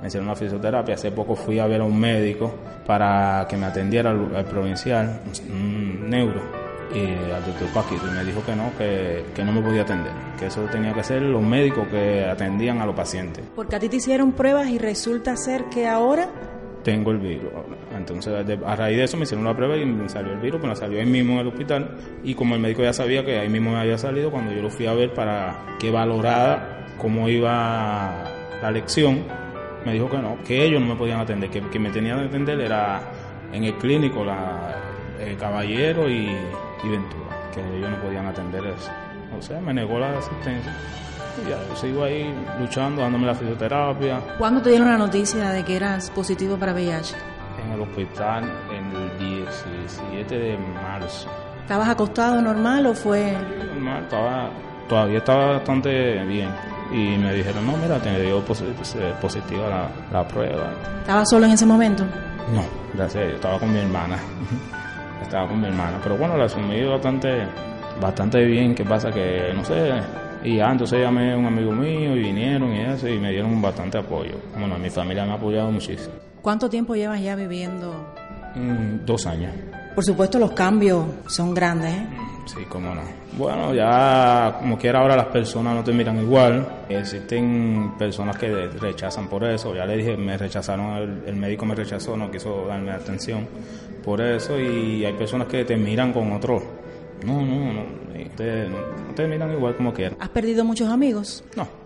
Me 0.00 0.08
hicieron 0.08 0.26
una 0.26 0.34
fisioterapia, 0.34 0.96
hace 0.96 1.12
poco 1.12 1.36
fui 1.36 1.60
a 1.60 1.66
ver 1.66 1.80
a 1.80 1.84
un 1.84 1.96
médico 1.96 2.52
para 2.84 3.46
que 3.48 3.56
me 3.56 3.66
atendiera 3.66 4.10
al, 4.10 4.44
provincial, 4.46 5.20
un 5.48 6.10
neuro 6.10 6.61
y 6.94 7.32
al 7.32 7.44
doctor 7.44 7.68
Paquito 7.68 8.06
y 8.06 8.10
me 8.10 8.24
dijo 8.24 8.44
que 8.44 8.54
no, 8.54 8.70
que, 8.76 9.24
que, 9.34 9.44
no 9.44 9.52
me 9.52 9.62
podía 9.62 9.82
atender, 9.82 10.12
que 10.38 10.46
eso 10.46 10.62
tenía 10.70 10.92
que 10.92 11.00
hacer 11.00 11.22
los 11.22 11.42
médicos 11.42 11.88
que 11.88 12.24
atendían 12.24 12.80
a 12.80 12.86
los 12.86 12.94
pacientes. 12.94 13.44
Porque 13.54 13.76
a 13.76 13.78
ti 13.78 13.88
te 13.88 13.96
hicieron 13.96 14.32
pruebas 14.32 14.68
y 14.68 14.78
resulta 14.78 15.36
ser 15.36 15.64
que 15.66 15.86
ahora... 15.86 16.28
Tengo 16.82 17.12
el 17.12 17.18
virus. 17.18 17.52
Entonces, 17.96 18.34
a 18.66 18.76
raíz 18.76 18.96
de 18.96 19.04
eso 19.04 19.16
me 19.16 19.22
hicieron 19.22 19.46
una 19.46 19.56
prueba 19.56 19.76
y 19.76 19.86
me 19.86 20.08
salió 20.08 20.32
el 20.32 20.40
virus, 20.40 20.60
pero 20.60 20.74
salió 20.74 20.98
ahí 20.98 21.06
mismo 21.06 21.34
en 21.34 21.38
el 21.38 21.46
hospital. 21.46 21.96
Y 22.24 22.34
como 22.34 22.56
el 22.56 22.60
médico 22.60 22.82
ya 22.82 22.92
sabía 22.92 23.24
que 23.24 23.38
ahí 23.38 23.48
mismo 23.48 23.70
me 23.70 23.78
había 23.78 23.96
salido, 23.98 24.32
cuando 24.32 24.52
yo 24.52 24.62
lo 24.62 24.70
fui 24.70 24.86
a 24.86 24.92
ver 24.92 25.14
para 25.14 25.76
que 25.78 25.92
valorara 25.92 26.86
cómo 26.98 27.28
iba 27.28 28.24
la 28.60 28.70
lección, 28.72 29.22
me 29.84 29.92
dijo 29.92 30.10
que 30.10 30.18
no, 30.18 30.38
que 30.44 30.64
ellos 30.64 30.80
no 30.80 30.88
me 30.88 30.96
podían 30.96 31.20
atender, 31.20 31.50
que, 31.50 31.60
que 31.60 31.78
me 31.78 31.90
tenían 31.90 32.18
que 32.18 32.26
atender 32.26 32.60
era 32.60 33.00
en 33.52 33.64
el 33.64 33.74
clínico, 33.74 34.24
la, 34.24 34.76
el 35.20 35.36
caballero 35.36 36.08
y 36.08 36.30
y 36.82 36.88
Ventura, 36.88 37.50
que 37.54 37.60
ellos 37.76 37.90
no 37.90 37.96
podían 38.00 38.26
atender 38.26 38.66
eso. 38.66 38.90
O 39.38 39.42
sea, 39.42 39.60
me 39.60 39.72
negó 39.72 39.98
la 39.98 40.18
asistencia. 40.18 40.74
Y 41.42 41.48
ya, 41.48 41.58
yo 41.68 41.76
sigo 41.76 42.04
ahí 42.04 42.34
luchando, 42.60 43.02
dándome 43.02 43.26
la 43.26 43.34
fisioterapia. 43.34 44.20
¿Cuándo 44.38 44.60
te 44.60 44.70
dieron 44.70 44.88
la 44.88 44.98
noticia 44.98 45.50
de 45.50 45.64
que 45.64 45.76
eras 45.76 46.10
positivo 46.10 46.56
para 46.56 46.72
VIH? 46.72 47.14
En 47.64 47.72
el 47.72 47.80
hospital 47.80 48.44
en 48.70 48.96
el 48.96 49.18
17 49.18 50.38
de 50.38 50.58
marzo. 50.58 51.30
¿Estabas 51.62 51.88
acostado 51.88 52.42
normal 52.42 52.86
o 52.86 52.94
fue...? 52.94 53.32
Normal, 53.32 54.02
estaba, 54.02 54.50
todavía 54.88 55.18
estaba 55.18 55.46
bastante 55.52 56.22
bien. 56.24 56.50
Y 56.90 57.16
me 57.16 57.32
dijeron, 57.32 57.66
no, 57.66 57.76
mira, 57.78 57.98
te 57.98 58.20
dio 58.20 58.42
positiva 58.42 59.68
la, 59.68 59.90
la 60.12 60.28
prueba. 60.28 60.70
¿Estabas 61.00 61.30
solo 61.30 61.46
en 61.46 61.52
ese 61.52 61.64
momento? 61.64 62.04
No, 62.52 62.62
gracias 62.92 63.22
a 63.22 63.26
Dios, 63.26 63.34
estaba 63.36 63.58
con 63.58 63.72
mi 63.72 63.78
hermana 63.78 64.18
estaba 65.22 65.48
con 65.48 65.60
mi 65.60 65.68
hermana. 65.68 65.98
Pero 66.02 66.16
bueno, 66.16 66.36
la 66.36 66.44
asumí 66.44 66.82
bastante, 66.84 67.46
bastante 68.00 68.44
bien. 68.44 68.74
¿Qué 68.74 68.84
pasa? 68.84 69.10
Que, 69.10 69.52
no 69.54 69.64
sé, 69.64 69.92
Y 70.44 70.56
ya, 70.56 70.70
entonces 70.70 71.00
llamé 71.00 71.32
a 71.32 71.36
un 71.36 71.46
amigo 71.46 71.72
mío 71.72 72.16
y 72.16 72.20
vinieron 72.20 72.72
y 72.72 72.80
eso, 72.80 73.08
y 73.08 73.18
me 73.18 73.30
dieron 73.30 73.60
bastante 73.62 73.98
apoyo. 73.98 74.34
Bueno, 74.58 74.78
mi 74.78 74.90
familia 74.90 75.24
me 75.24 75.32
ha 75.32 75.34
apoyado 75.34 75.70
muchísimo. 75.70 76.14
¿Cuánto 76.40 76.68
tiempo 76.68 76.94
llevas 76.94 77.20
ya 77.22 77.36
viviendo? 77.36 77.94
Mm, 78.54 79.04
dos 79.06 79.26
años. 79.26 79.52
Por 79.94 80.04
supuesto, 80.04 80.38
los 80.38 80.52
cambios 80.52 81.04
son 81.26 81.54
grandes, 81.54 81.92
¿eh? 81.94 82.06
Sí, 82.44 82.64
cómo 82.68 82.94
no. 82.94 83.02
Bueno, 83.38 83.74
ya 83.74 84.56
como 84.58 84.76
quiera 84.76 85.00
ahora 85.00 85.16
las 85.16 85.26
personas 85.26 85.74
no 85.74 85.84
te 85.84 85.92
miran 85.92 86.20
igual. 86.20 86.84
Existen 86.88 87.92
personas 87.98 88.36
que 88.36 88.68
rechazan 88.68 89.28
por 89.28 89.44
eso. 89.44 89.74
Ya 89.74 89.86
le 89.86 89.96
dije, 89.96 90.16
me 90.16 90.36
rechazaron, 90.36 91.22
el, 91.26 91.36
médico 91.36 91.64
me 91.64 91.74
rechazó, 91.74 92.16
no 92.16 92.30
quiso 92.30 92.66
darme 92.66 92.90
atención 92.90 93.46
por 94.04 94.20
eso. 94.20 94.58
Y 94.58 95.04
hay 95.04 95.12
personas 95.12 95.46
que 95.46 95.64
te 95.64 95.76
miran 95.76 96.12
con 96.12 96.32
otro. 96.32 96.62
No, 97.24 97.40
no, 97.40 97.72
no. 97.72 97.82
Te, 98.36 98.68
no 98.68 98.78
te 99.14 99.26
miran 99.26 99.52
igual 99.52 99.76
como 99.76 99.92
quieran. 99.92 100.16
¿Has 100.18 100.30
perdido 100.30 100.64
muchos 100.64 100.88
amigos? 100.88 101.44
No. 101.56 101.82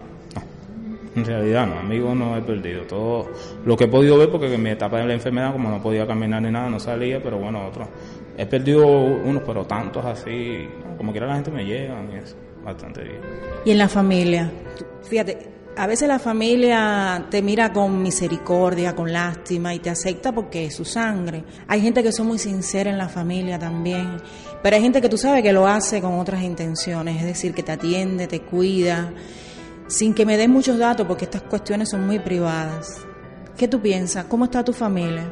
En 1.16 1.24
realidad 1.24 1.66
no, 1.66 1.78
amigos 1.78 2.14
no 2.14 2.36
he 2.36 2.42
perdido. 2.42 2.82
Todo 2.82 3.30
lo 3.64 3.74
que 3.74 3.84
he 3.84 3.88
podido 3.88 4.18
ver, 4.18 4.30
porque 4.30 4.52
en 4.52 4.62
mi 4.62 4.68
etapa 4.68 4.98
de 4.98 5.06
la 5.06 5.14
enfermedad, 5.14 5.52
como 5.52 5.70
no 5.70 5.80
podía 5.80 6.06
caminar 6.06 6.42
ni 6.42 6.50
nada, 6.50 6.68
no 6.68 6.78
salía, 6.78 7.22
pero 7.22 7.38
bueno, 7.38 7.66
otros. 7.66 7.88
He 8.36 8.46
perdido 8.46 8.86
unos, 8.86 9.42
pero 9.46 9.64
tantos 9.64 10.04
así, 10.04 10.68
como 10.96 11.12
quiera 11.12 11.26
la 11.26 11.34
gente 11.36 11.50
me 11.50 11.64
llega, 11.64 12.02
y 12.12 12.16
es 12.16 12.36
bastante 12.64 13.02
bien. 13.02 13.20
¿Y 13.64 13.70
en 13.70 13.78
la 13.78 13.88
familia? 13.88 14.50
Fíjate, 15.02 15.38
a 15.76 15.86
veces 15.86 16.08
la 16.08 16.18
familia 16.18 17.26
te 17.30 17.42
mira 17.42 17.72
con 17.72 18.02
misericordia, 18.02 18.94
con 18.94 19.12
lástima 19.12 19.74
y 19.74 19.78
te 19.78 19.90
acepta 19.90 20.32
porque 20.32 20.66
es 20.66 20.74
su 20.74 20.84
sangre. 20.84 21.44
Hay 21.68 21.80
gente 21.80 22.02
que 22.02 22.12
son 22.12 22.26
muy 22.26 22.38
sincera 22.38 22.90
en 22.90 22.98
la 22.98 23.08
familia 23.08 23.58
también, 23.58 24.16
pero 24.62 24.76
hay 24.76 24.82
gente 24.82 25.00
que 25.00 25.08
tú 25.08 25.18
sabes 25.18 25.42
que 25.42 25.52
lo 25.52 25.66
hace 25.66 26.00
con 26.00 26.18
otras 26.18 26.42
intenciones, 26.42 27.18
es 27.18 27.26
decir, 27.26 27.54
que 27.54 27.62
te 27.62 27.72
atiende, 27.72 28.26
te 28.26 28.40
cuida 28.40 29.12
sin 29.86 30.14
que 30.14 30.26
me 30.26 30.36
den 30.36 30.50
muchos 30.50 30.78
datos 30.78 31.06
porque 31.06 31.24
estas 31.26 31.42
cuestiones 31.42 31.90
son 31.90 32.06
muy 32.06 32.18
privadas. 32.18 33.04
¿Qué 33.56 33.68
tú 33.68 33.80
piensas? 33.80 34.24
¿Cómo 34.24 34.46
está 34.46 34.64
tu 34.64 34.72
familia? 34.72 35.30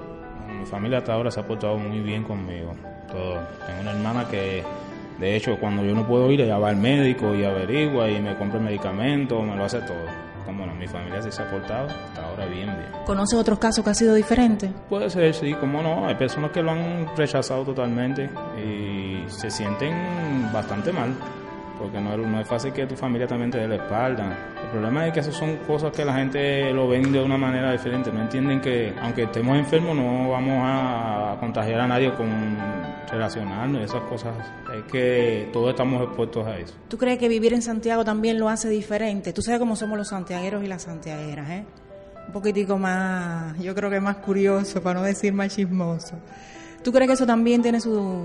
Mi 0.58 0.66
familia 0.66 0.99
hasta 0.99 1.12
ahora 1.12 1.30
se 1.30 1.40
ha 1.40 1.46
portado 1.46 1.76
muy 1.76 2.00
bien 2.00 2.23
conmigo. 2.23 2.75
Todo. 3.14 3.38
Tengo 3.66 3.80
una 3.80 3.92
hermana 3.92 4.28
que, 4.28 4.62
de 5.18 5.37
hecho, 5.37 5.56
cuando 5.59 5.85
yo 5.85 5.94
no 5.94 6.06
puedo 6.06 6.30
ir, 6.30 6.40
ella 6.40 6.59
va 6.59 6.71
al 6.71 6.76
médico 6.76 7.35
y 7.35 7.44
averigua 7.44 8.11
y 8.11 8.21
me 8.21 8.37
compra 8.37 8.59
el 8.59 8.64
medicamento, 8.64 9.40
me 9.40 9.56
lo 9.56 9.64
hace 9.64 9.78
todo. 9.83 10.25
Como 10.44 10.66
no, 10.66 10.75
mi 10.75 10.87
familia 10.87 11.23
se 11.23 11.40
ha 11.40 11.50
portado 11.50 11.88
hasta 11.88 12.26
ahora 12.26 12.44
bien, 12.47 12.66
bien. 12.66 13.04
¿Conoces 13.06 13.38
otros 13.38 13.59
casos 13.59 13.83
que 13.83 13.90
ha 13.90 13.94
sido 13.94 14.14
diferente? 14.14 14.71
Puede 14.90 15.09
ser, 15.09 15.33
sí, 15.33 15.54
como 15.54 15.80
no. 15.80 16.06
Hay 16.06 16.16
personas 16.16 16.50
que 16.50 16.62
lo 16.62 16.73
han 16.73 17.06
rechazado 17.16 17.64
totalmente 17.64 18.28
y 18.59 19.25
se 19.28 19.50
sienten 19.50 20.52
bastante 20.52 20.92
mal 20.92 21.14
porque 21.78 22.00
no, 22.00 22.16
no 22.16 22.40
es 22.40 22.48
fácil 22.48 22.72
que 22.72 22.86
tu 22.86 22.96
familia 22.96 23.26
también 23.26 23.50
te 23.50 23.58
dé 23.58 23.68
la 23.68 23.76
espalda. 23.76 24.36
El 24.64 24.70
problema 24.70 25.06
es 25.06 25.12
que 25.12 25.20
esas 25.20 25.34
son 25.34 25.56
cosas 25.66 25.92
que 25.92 26.04
la 26.04 26.14
gente 26.14 26.72
lo 26.72 26.88
ven 26.88 27.12
de 27.12 27.22
una 27.22 27.36
manera 27.36 27.72
diferente, 27.72 28.12
no 28.12 28.22
entienden 28.22 28.60
que 28.60 28.92
aunque 29.00 29.24
estemos 29.24 29.56
enfermos 29.56 29.96
no 29.96 30.30
vamos 30.30 30.62
a 30.64 31.36
contagiar 31.40 31.80
a 31.80 31.86
nadie 31.86 32.12
con 32.14 32.28
relacionarnos 33.10 33.80
y 33.80 33.84
esas 33.84 34.02
cosas. 34.02 34.34
Es 34.74 34.84
que 34.90 35.48
todos 35.52 35.70
estamos 35.70 36.02
expuestos 36.02 36.46
a 36.46 36.58
eso. 36.58 36.74
¿Tú 36.88 36.98
crees 36.98 37.18
que 37.18 37.28
vivir 37.28 37.54
en 37.54 37.62
Santiago 37.62 38.04
también 38.04 38.38
lo 38.38 38.48
hace 38.48 38.68
diferente? 38.68 39.32
Tú 39.32 39.42
sabes 39.42 39.60
cómo 39.60 39.76
somos 39.76 39.96
los 39.96 40.08
santiagueros 40.08 40.64
y 40.64 40.66
las 40.66 40.82
santiagueras, 40.82 41.48
¿eh? 41.50 41.64
Un 42.26 42.32
poquitico 42.32 42.78
más, 42.78 43.58
yo 43.58 43.74
creo 43.74 43.90
que 43.90 44.00
más 44.00 44.16
curioso, 44.16 44.82
para 44.82 45.00
no 45.00 45.06
decir 45.06 45.32
más 45.32 45.54
chismoso. 45.54 46.16
¿Tú 46.84 46.92
crees 46.92 47.08
que 47.08 47.14
eso 47.14 47.24
también 47.24 47.62
tiene 47.62 47.80
su, 47.80 48.20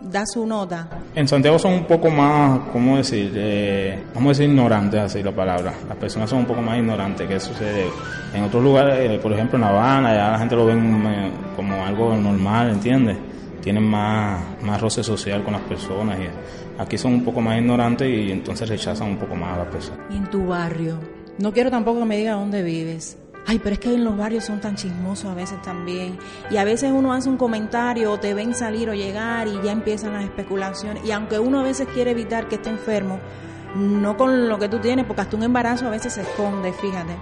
da 0.00 0.26
su 0.26 0.44
nota? 0.44 0.88
En 1.14 1.28
Santiago 1.28 1.56
son 1.56 1.74
un 1.74 1.84
poco 1.84 2.10
más, 2.10 2.58
¿cómo 2.72 2.96
decir? 2.96 3.30
Eh, 3.36 4.02
vamos 4.12 4.30
a 4.30 4.40
decir 4.40 4.50
ignorantes, 4.50 5.00
así 5.00 5.22
la 5.22 5.30
palabra. 5.30 5.72
Las 5.88 5.96
personas 5.98 6.28
son 6.28 6.40
un 6.40 6.46
poco 6.46 6.60
más 6.60 6.78
ignorantes 6.78 7.28
que 7.28 7.38
sucede. 7.38 7.86
En 8.34 8.42
otros 8.42 8.60
lugares, 8.60 9.08
eh, 9.08 9.20
por 9.22 9.32
ejemplo 9.32 9.56
en 9.56 9.60
La 9.60 9.68
Habana, 9.68 10.14
ya 10.14 10.32
la 10.32 10.38
gente 10.40 10.56
lo 10.56 10.66
ve 10.66 10.72
eh, 10.72 11.30
como 11.54 11.84
algo 11.84 12.16
normal, 12.16 12.70
¿entiendes? 12.70 13.18
Tienen 13.60 13.84
más, 13.84 14.42
más 14.62 14.80
roce 14.80 15.04
social 15.04 15.44
con 15.44 15.52
las 15.52 15.62
personas. 15.62 16.18
Y 16.18 16.82
aquí 16.82 16.98
son 16.98 17.12
un 17.12 17.24
poco 17.24 17.40
más 17.40 17.56
ignorantes 17.56 18.08
y 18.08 18.32
entonces 18.32 18.68
rechazan 18.68 19.10
un 19.10 19.16
poco 19.16 19.36
más 19.36 19.54
a 19.54 19.58
las 19.58 19.68
personas. 19.68 20.00
¿Y 20.10 20.16
en 20.16 20.28
tu 20.28 20.46
barrio? 20.46 20.98
No 21.38 21.52
quiero 21.52 21.70
tampoco 21.70 22.00
que 22.00 22.06
me 22.06 22.16
diga 22.16 22.32
dónde 22.32 22.64
vives. 22.64 23.16
Ay, 23.46 23.58
pero 23.58 23.74
es 23.74 23.80
que 23.80 23.92
en 23.92 24.04
los 24.04 24.16
barrios 24.16 24.44
son 24.44 24.60
tan 24.60 24.76
chismosos 24.76 25.30
a 25.30 25.34
veces 25.34 25.60
también. 25.62 26.18
Y 26.50 26.56
a 26.56 26.64
veces 26.64 26.92
uno 26.92 27.12
hace 27.12 27.28
un 27.28 27.36
comentario 27.36 28.12
o 28.12 28.18
te 28.18 28.34
ven 28.34 28.54
salir 28.54 28.88
o 28.88 28.94
llegar 28.94 29.48
y 29.48 29.60
ya 29.62 29.72
empiezan 29.72 30.12
las 30.12 30.24
especulaciones. 30.24 31.04
Y 31.04 31.10
aunque 31.10 31.38
uno 31.38 31.60
a 31.60 31.62
veces 31.62 31.88
quiere 31.92 32.12
evitar 32.12 32.48
que 32.48 32.56
esté 32.56 32.70
enfermo, 32.70 33.18
no 33.74 34.16
con 34.16 34.48
lo 34.48 34.58
que 34.58 34.68
tú 34.68 34.78
tienes, 34.78 35.06
porque 35.06 35.22
hasta 35.22 35.36
un 35.36 35.42
embarazo 35.42 35.86
a 35.86 35.90
veces 35.90 36.12
se 36.12 36.22
esconde, 36.22 36.72
fíjate. 36.72 37.16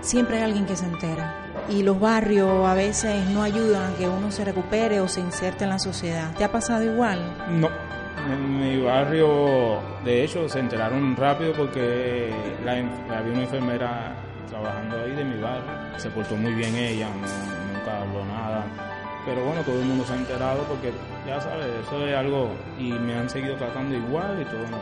Siempre 0.00 0.38
hay 0.38 0.44
alguien 0.44 0.66
que 0.66 0.76
se 0.76 0.86
entera. 0.86 1.34
Y 1.68 1.82
los 1.82 1.98
barrios 1.98 2.64
a 2.66 2.74
veces 2.74 3.28
no 3.30 3.42
ayudan 3.42 3.92
a 3.92 3.96
que 3.96 4.08
uno 4.08 4.30
se 4.30 4.44
recupere 4.44 5.00
o 5.00 5.08
se 5.08 5.20
inserte 5.20 5.64
en 5.64 5.70
la 5.70 5.78
sociedad. 5.78 6.32
¿Te 6.36 6.44
ha 6.44 6.52
pasado 6.52 6.84
igual? 6.84 7.18
No. 7.50 7.68
En 8.30 8.60
mi 8.60 8.82
barrio, 8.82 9.78
de 10.04 10.24
hecho, 10.24 10.48
se 10.48 10.58
enteraron 10.58 11.14
rápido 11.16 11.52
porque 11.52 12.32
la, 12.64 12.72
había 13.18 13.32
una 13.32 13.42
enfermera 13.42 14.14
trabajando 14.48 15.02
ahí 15.02 15.12
de 15.12 15.24
mi 15.24 15.40
barrio. 15.40 15.98
Se 15.98 16.10
portó 16.10 16.36
muy 16.36 16.52
bien 16.54 16.74
ella, 16.74 17.08
nunca 17.72 18.02
habló 18.02 18.24
nada. 18.24 18.64
Pero 19.24 19.44
bueno, 19.44 19.62
todo 19.62 19.80
el 19.80 19.86
mundo 19.86 20.04
se 20.04 20.12
ha 20.12 20.16
enterado 20.16 20.62
porque 20.64 20.92
ya 21.26 21.40
sabes, 21.40 21.66
eso 21.84 22.06
es 22.06 22.14
algo 22.16 22.50
y 22.78 22.92
me 22.92 23.14
han 23.14 23.28
seguido 23.28 23.56
tratando 23.56 23.96
igual 23.96 24.40
y 24.40 24.44
todo 24.44 24.60
normal. 24.60 24.80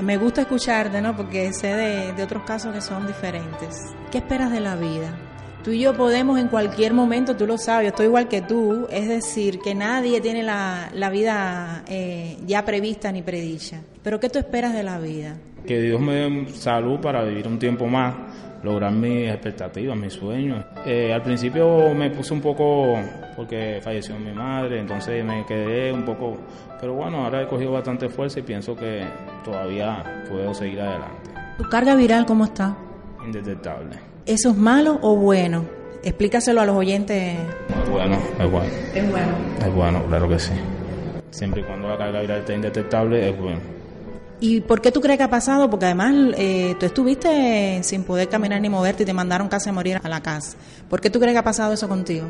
Me 0.00 0.16
gusta 0.16 0.40
escucharte, 0.42 1.02
¿no? 1.02 1.14
Porque 1.14 1.52
sé 1.52 1.74
de, 1.74 2.12
de 2.14 2.22
otros 2.22 2.42
casos 2.44 2.74
que 2.74 2.80
son 2.80 3.06
diferentes. 3.06 3.76
¿Qué 4.10 4.18
esperas 4.18 4.50
de 4.50 4.60
la 4.60 4.76
vida? 4.76 5.14
Tú 5.62 5.70
y 5.70 5.78
yo 5.78 5.94
podemos 5.94 6.40
en 6.40 6.48
cualquier 6.48 6.92
momento, 6.92 7.36
tú 7.36 7.46
lo 7.46 7.56
sabes, 7.56 7.84
yo 7.84 7.88
estoy 7.90 8.06
igual 8.06 8.26
que 8.26 8.42
tú, 8.42 8.88
es 8.90 9.06
decir, 9.06 9.60
que 9.60 9.76
nadie 9.76 10.20
tiene 10.20 10.42
la, 10.42 10.90
la 10.92 11.08
vida 11.08 11.84
eh, 11.86 12.36
ya 12.46 12.64
prevista 12.64 13.12
ni 13.12 13.22
predicha. 13.22 13.80
Pero 14.02 14.18
¿qué 14.18 14.28
tú 14.28 14.40
esperas 14.40 14.72
de 14.72 14.82
la 14.82 14.98
vida? 14.98 15.36
Que 15.64 15.80
Dios 15.80 16.00
me 16.00 16.14
dé 16.14 16.48
salud 16.48 16.98
para 16.98 17.22
vivir 17.22 17.46
un 17.46 17.60
tiempo 17.60 17.86
más, 17.86 18.14
lograr 18.62 18.92
mis 18.92 19.28
expectativas, 19.28 19.96
mis 19.96 20.12
sueños. 20.12 20.64
Eh, 20.86 21.12
al 21.12 21.22
principio 21.22 21.94
me 21.94 22.10
puse 22.10 22.32
un 22.32 22.40
poco, 22.40 22.94
porque 23.36 23.80
falleció 23.82 24.18
mi 24.18 24.32
madre, 24.32 24.80
entonces 24.80 25.24
me 25.24 25.44
quedé 25.46 25.92
un 25.92 26.04
poco, 26.04 26.36
pero 26.80 26.94
bueno, 26.94 27.24
ahora 27.24 27.42
he 27.42 27.46
cogido 27.46 27.72
bastante 27.72 28.08
fuerza 28.08 28.40
y 28.40 28.42
pienso 28.42 28.76
que 28.76 29.04
todavía 29.44 30.24
puedo 30.28 30.54
seguir 30.54 30.80
adelante. 30.80 31.30
¿Tu 31.58 31.68
carga 31.68 31.94
viral 31.94 32.26
cómo 32.26 32.44
está? 32.44 32.76
Indetectable. 33.24 33.98
¿Eso 34.26 34.50
es 34.50 34.56
malo 34.56 34.98
o 35.02 35.16
bueno? 35.16 35.64
Explícaselo 36.04 36.60
a 36.60 36.66
los 36.66 36.76
oyentes. 36.76 37.38
Es 37.68 37.90
bueno, 37.90 38.16
es 38.38 38.50
bueno. 38.50 38.70
Es 38.94 39.10
bueno. 39.10 39.32
Es 39.60 39.74
bueno, 39.74 40.04
claro 40.06 40.28
que 40.28 40.38
sí. 40.38 40.52
Siempre 41.30 41.62
y 41.62 41.64
cuando 41.64 41.88
la 41.88 41.96
carga 41.96 42.20
viral 42.20 42.40
esté 42.40 42.54
indetectable, 42.54 43.28
es 43.28 43.38
bueno. 43.38 43.81
¿Y 44.42 44.60
por 44.60 44.80
qué 44.80 44.90
tú 44.90 45.00
crees 45.00 45.18
que 45.18 45.22
ha 45.22 45.30
pasado? 45.30 45.70
Porque 45.70 45.84
además 45.84 46.34
eh, 46.36 46.74
tú 46.80 46.84
estuviste 46.84 47.80
sin 47.84 48.02
poder 48.02 48.28
caminar 48.28 48.60
ni 48.60 48.68
moverte 48.68 49.04
y 49.04 49.06
te 49.06 49.12
mandaron 49.12 49.46
casi 49.48 49.68
a 49.68 49.72
morir 49.72 50.00
a 50.02 50.08
la 50.08 50.20
casa. 50.20 50.56
¿Por 50.90 51.00
qué 51.00 51.10
tú 51.10 51.20
crees 51.20 51.32
que 51.32 51.38
ha 51.38 51.44
pasado 51.44 51.72
eso 51.72 51.88
contigo? 51.88 52.26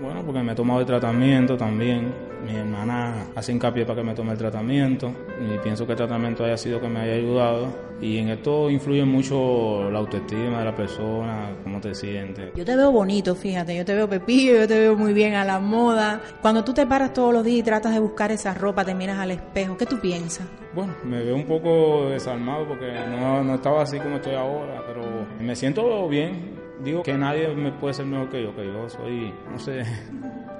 Bueno, 0.00 0.24
porque 0.24 0.42
me 0.42 0.52
he 0.52 0.54
tomado 0.54 0.80
el 0.80 0.86
tratamiento 0.86 1.54
también. 1.58 2.31
Mi 2.44 2.56
hermana 2.56 3.26
hace 3.36 3.52
hincapié 3.52 3.84
para 3.84 4.00
que 4.00 4.06
me 4.06 4.14
tome 4.14 4.32
el 4.32 4.38
tratamiento 4.38 5.12
y 5.40 5.58
pienso 5.58 5.86
que 5.86 5.92
el 5.92 5.98
tratamiento 5.98 6.44
haya 6.44 6.56
sido 6.56 6.80
que 6.80 6.88
me 6.88 7.00
haya 7.00 7.14
ayudado. 7.14 7.92
Y 8.00 8.18
en 8.18 8.30
esto 8.30 8.68
influye 8.68 9.04
mucho 9.04 9.88
la 9.90 10.00
autoestima 10.00 10.58
de 10.58 10.64
la 10.64 10.74
persona, 10.74 11.50
cómo 11.62 11.80
te 11.80 11.94
sientes. 11.94 12.52
Yo 12.56 12.64
te 12.64 12.74
veo 12.74 12.90
bonito, 12.90 13.36
fíjate, 13.36 13.76
yo 13.76 13.84
te 13.84 13.94
veo 13.94 14.08
pepillo, 14.08 14.54
yo 14.54 14.66
te 14.66 14.78
veo 14.78 14.96
muy 14.96 15.12
bien 15.12 15.34
a 15.34 15.44
la 15.44 15.60
moda. 15.60 16.20
Cuando 16.40 16.64
tú 16.64 16.74
te 16.74 16.84
paras 16.84 17.12
todos 17.12 17.32
los 17.32 17.44
días 17.44 17.60
y 17.60 17.62
tratas 17.62 17.94
de 17.94 18.00
buscar 18.00 18.32
esa 18.32 18.54
ropa, 18.54 18.84
te 18.84 18.92
miras 18.92 19.20
al 19.20 19.30
espejo, 19.30 19.76
¿qué 19.76 19.86
tú 19.86 20.00
piensas? 20.00 20.48
Bueno, 20.74 20.94
me 21.04 21.22
veo 21.22 21.36
un 21.36 21.44
poco 21.44 22.08
desarmado 22.10 22.66
porque 22.66 22.92
no, 23.08 23.44
no 23.44 23.54
estaba 23.54 23.82
así 23.82 23.98
como 23.98 24.16
estoy 24.16 24.34
ahora, 24.34 24.82
pero 24.84 25.02
me 25.38 25.54
siento 25.54 26.08
bien, 26.08 26.58
digo 26.82 27.04
que 27.04 27.14
nadie 27.14 27.48
me 27.54 27.70
puede 27.70 27.94
ser 27.94 28.06
mejor 28.06 28.30
que 28.30 28.42
yo, 28.42 28.56
que 28.56 28.66
yo 28.66 28.88
soy, 28.88 29.32
no 29.48 29.58
sé. 29.60 29.84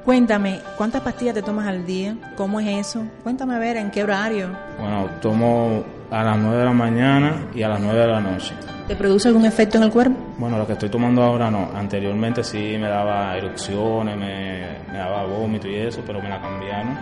Cuéntame, 0.04 0.60
¿cuántas 0.76 1.00
pastillas 1.02 1.34
te 1.34 1.42
tomas 1.42 1.68
al 1.68 1.86
día? 1.86 2.16
¿Cómo 2.34 2.58
es 2.58 2.88
eso? 2.88 3.04
Cuéntame 3.22 3.54
a 3.54 3.58
ver, 3.60 3.76
¿en 3.76 3.92
qué 3.92 4.02
horario? 4.02 4.50
Bueno, 4.76 5.08
tomo 5.20 5.84
a 6.10 6.24
las 6.24 6.36
9 6.38 6.58
de 6.58 6.64
la 6.64 6.72
mañana 6.72 7.46
y 7.54 7.62
a 7.62 7.68
las 7.68 7.80
9 7.80 8.00
de 8.00 8.06
la 8.08 8.20
noche. 8.20 8.52
¿Te 8.88 8.96
produce 8.96 9.28
algún 9.28 9.46
efecto 9.46 9.78
en 9.78 9.84
el 9.84 9.92
cuerpo? 9.92 10.16
Bueno, 10.38 10.58
lo 10.58 10.66
que 10.66 10.72
estoy 10.72 10.88
tomando 10.88 11.22
ahora 11.22 11.52
no. 11.52 11.70
Anteriormente 11.72 12.42
sí 12.42 12.76
me 12.80 12.88
daba 12.88 13.36
erupciones, 13.36 14.16
me, 14.16 14.78
me 14.90 14.98
daba 14.98 15.24
vómito 15.24 15.68
y 15.68 15.76
eso, 15.76 16.02
pero 16.04 16.20
me 16.20 16.28
la 16.28 16.40
cambiaron 16.40 16.98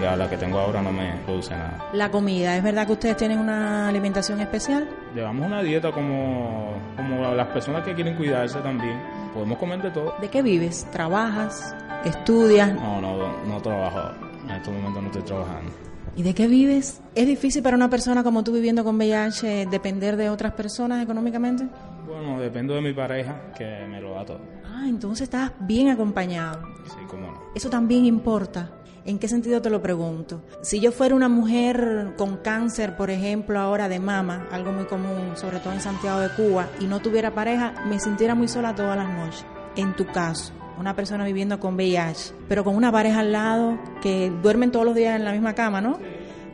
y 0.00 0.04
a 0.04 0.16
la 0.16 0.28
que 0.28 0.36
tengo 0.36 0.58
ahora 0.58 0.80
no 0.82 0.92
me 0.92 1.12
produce 1.24 1.54
nada. 1.54 1.88
La 1.92 2.10
comida, 2.10 2.56
¿es 2.56 2.62
verdad 2.62 2.86
que 2.86 2.92
ustedes 2.92 3.16
tienen 3.16 3.38
una 3.38 3.88
alimentación 3.88 4.40
especial? 4.40 4.88
Llevamos 5.14 5.46
una 5.46 5.62
dieta 5.62 5.92
como, 5.92 6.72
como 6.96 7.34
las 7.34 7.48
personas 7.48 7.84
que 7.84 7.94
quieren 7.94 8.16
cuidarse 8.16 8.58
también. 8.60 9.00
Podemos 9.32 9.58
comer 9.58 9.82
de 9.82 9.90
todo. 9.90 10.14
¿De 10.20 10.28
qué 10.28 10.42
vives? 10.42 10.86
¿Trabajas? 10.92 11.74
¿Estudias? 12.04 12.74
No, 12.74 13.00
no, 13.00 13.44
no 13.44 13.62
trabajo. 13.62 14.00
En 14.44 14.50
estos 14.50 14.74
momentos 14.74 15.02
no 15.02 15.08
estoy 15.08 15.22
trabajando. 15.22 15.72
¿Y 16.16 16.22
de 16.22 16.34
qué 16.34 16.46
vives? 16.46 17.00
¿Es 17.14 17.26
difícil 17.26 17.62
para 17.62 17.76
una 17.76 17.90
persona 17.90 18.22
como 18.22 18.44
tú 18.44 18.52
viviendo 18.52 18.84
con 18.84 18.96
VIH 18.96 19.66
depender 19.66 20.16
de 20.16 20.30
otras 20.30 20.52
personas 20.52 21.02
económicamente? 21.02 21.66
Bueno, 22.06 22.38
dependo 22.38 22.74
de 22.74 22.82
mi 22.82 22.92
pareja, 22.92 23.52
que 23.56 23.86
me 23.88 24.00
lo 24.00 24.14
da 24.14 24.24
todo. 24.24 24.40
Ah, 24.64 24.84
entonces 24.86 25.24
estás 25.24 25.52
bien 25.60 25.88
acompañado. 25.88 26.60
Sí, 26.86 26.98
cómo 27.08 27.28
no. 27.28 27.42
Eso 27.54 27.70
también 27.70 28.04
importa. 28.04 28.70
¿En 29.06 29.18
qué 29.18 29.28
sentido 29.28 29.60
te 29.60 29.70
lo 29.70 29.82
pregunto? 29.82 30.42
Si 30.62 30.80
yo 30.80 30.92
fuera 30.92 31.14
una 31.14 31.28
mujer 31.28 32.14
con 32.16 32.38
cáncer, 32.38 32.96
por 32.96 33.10
ejemplo, 33.10 33.58
ahora 33.58 33.88
de 33.88 33.98
mama, 33.98 34.46
algo 34.50 34.72
muy 34.72 34.84
común, 34.84 35.32
sobre 35.34 35.58
todo 35.58 35.72
en 35.72 35.80
Santiago 35.80 36.20
de 36.20 36.30
Cuba, 36.30 36.68
y 36.80 36.86
no 36.86 37.00
tuviera 37.00 37.34
pareja, 37.34 37.74
me 37.86 37.98
sintiera 37.98 38.34
muy 38.34 38.48
sola 38.48 38.74
todas 38.74 38.96
las 38.96 39.08
noches. 39.08 39.44
En 39.76 39.94
tu 39.94 40.06
caso, 40.06 40.52
una 40.78 40.94
persona 40.94 41.24
viviendo 41.24 41.60
con 41.60 41.74
VIH, 41.74 42.34
pero 42.48 42.64
con 42.64 42.76
una 42.76 42.90
pareja 42.92 43.20
al 43.20 43.32
lado 43.32 43.78
que 44.02 44.30
duermen 44.42 44.70
todos 44.70 44.84
los 44.84 44.94
días 44.94 45.16
en 45.16 45.24
la 45.24 45.32
misma 45.32 45.54
cama, 45.54 45.80
¿no? 45.80 45.98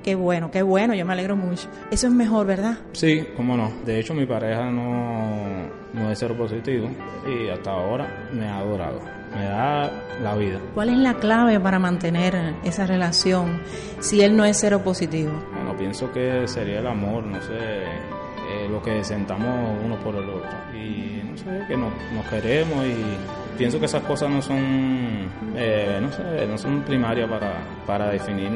Qué 0.03 0.15
bueno, 0.15 0.51
qué 0.51 0.63
bueno, 0.63 0.95
yo 0.95 1.05
me 1.05 1.13
alegro 1.13 1.37
mucho. 1.37 1.69
Eso 1.91 2.07
es 2.07 2.13
mejor, 2.13 2.47
¿verdad? 2.47 2.79
Sí, 2.93 3.27
cómo 3.37 3.57
no. 3.57 3.71
De 3.85 4.01
hecho, 4.01 4.15
mi 4.15 4.25
pareja 4.25 4.71
no, 4.71 5.69
no 5.93 6.11
es 6.11 6.19
cero 6.19 6.35
positivo 6.39 6.89
y 7.27 7.49
hasta 7.49 7.71
ahora 7.71 8.29
me 8.33 8.47
ha 8.49 8.59
adorado 8.59 9.21
me 9.35 9.45
da 9.45 9.91
la 10.23 10.35
vida. 10.35 10.59
¿Cuál 10.75 10.91
es 10.91 10.99
la 10.99 11.15
clave 11.15 11.61
para 11.61 11.79
mantener 11.79 12.55
esa 12.65 12.87
relación 12.87 13.61
si 14.01 14.23
él 14.23 14.37
no 14.37 14.45
es 14.45 14.59
cero 14.59 14.83
positivo? 14.83 15.33
Bueno, 15.55 15.77
pienso 15.77 16.13
que 16.13 16.47
sería 16.49 16.81
el 16.81 16.87
amor, 16.87 17.25
no 17.25 17.41
sé, 17.43 17.55
eh, 17.55 18.69
lo 18.71 18.83
que 18.83 19.05
sentamos 19.05 19.79
uno 19.85 19.97
por 20.01 20.17
el 20.17 20.29
otro. 20.29 20.51
Y 20.75 21.23
no 21.25 21.37
sé, 21.37 21.65
que 21.69 21.77
nos, 21.77 21.93
queremos 22.29 22.85
y 22.87 23.50
pienso 23.61 23.79
que 23.79 23.85
esas 23.85 24.03
cosas 24.05 24.31
no 24.31 24.41
son, 24.41 25.29
eh, 25.55 25.99
no 26.01 26.11
sé, 26.11 26.47
no 26.47 26.57
son 26.57 26.81
primarias 26.81 27.29
para, 27.29 27.53
para 27.87 28.09
definir 28.09 28.49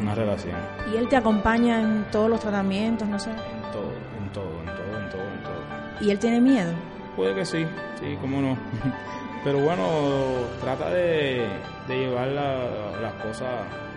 una 0.00 0.14
relación. 0.14 0.54
¿Y 0.94 0.96
él 0.96 1.08
te 1.08 1.16
acompaña 1.16 1.80
en 1.80 2.04
todos 2.12 2.30
los 2.30 2.38
tratamientos, 2.38 3.08
no 3.08 3.18
sé? 3.18 3.30
En 3.30 3.72
todo, 3.72 3.90
en 4.22 4.32
todo, 4.32 4.60
en 4.60 4.66
todo, 4.66 5.02
en 5.02 5.10
todo, 5.10 5.22
en 5.22 5.42
todo. 5.42 6.06
¿Y 6.06 6.10
él 6.12 6.20
tiene 6.20 6.40
miedo? 6.40 6.70
Puede 7.16 7.34
que 7.34 7.44
sí, 7.44 7.66
sí, 7.98 8.16
cómo 8.20 8.40
no. 8.40 8.56
Pero 9.42 9.58
bueno, 9.58 9.88
trata 10.60 10.88
de, 10.90 11.44
llevar 11.88 12.28
las 12.28 13.14
cosas 13.14 13.48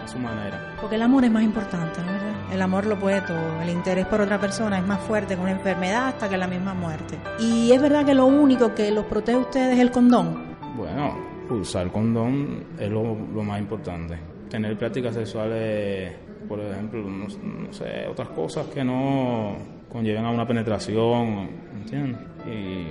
a 0.04 0.08
su 0.08 0.20
manera. 0.20 0.76
Porque 0.80 0.96
el 0.96 1.02
amor 1.02 1.24
es 1.26 1.32
más 1.32 1.44
importante, 1.44 2.02
¿no 2.02 2.12
verdad? 2.12 2.54
El 2.54 2.62
amor 2.62 2.86
lo 2.86 3.00
puede 3.00 3.22
todo. 3.22 3.62
El 3.62 3.70
interés 3.70 4.06
por 4.06 4.22
otra 4.22 4.40
persona 4.40 4.78
es 4.78 4.86
más 4.86 5.00
fuerte 5.02 5.36
que 5.36 5.42
una 5.42 5.52
enfermedad 5.52 6.08
hasta 6.08 6.28
que 6.28 6.38
la 6.38 6.48
misma 6.48 6.74
muerte. 6.74 7.18
Y 7.40 7.72
es 7.72 7.82
verdad 7.82 8.06
que 8.06 8.14
lo 8.14 8.26
único 8.26 8.74
que 8.74 8.92
los 8.92 9.06
protege 9.06 9.38
a 9.38 9.42
ustedes 9.42 9.74
es 9.76 9.80
el 9.80 9.92
condón. 9.92 10.56
Bueno, 10.76 11.16
usar 11.50 11.92
condón 11.92 12.66
es 12.78 12.90
lo, 12.90 13.04
más 13.16 13.60
importante. 13.60 14.18
Tener 14.50 14.78
prácticas 14.78 15.16
sexuales, 15.16 16.14
por 16.48 16.60
ejemplo, 16.60 17.02
no, 17.04 17.72
sé, 17.72 18.08
otras 18.10 18.30
cosas 18.30 18.68
que 18.68 18.84
no 18.84 19.56
conlleven 19.90 20.26
a 20.26 20.32
una 20.32 20.46
penetración, 20.46 21.50
¿entiendes? 21.74 22.20
Y 22.46 22.88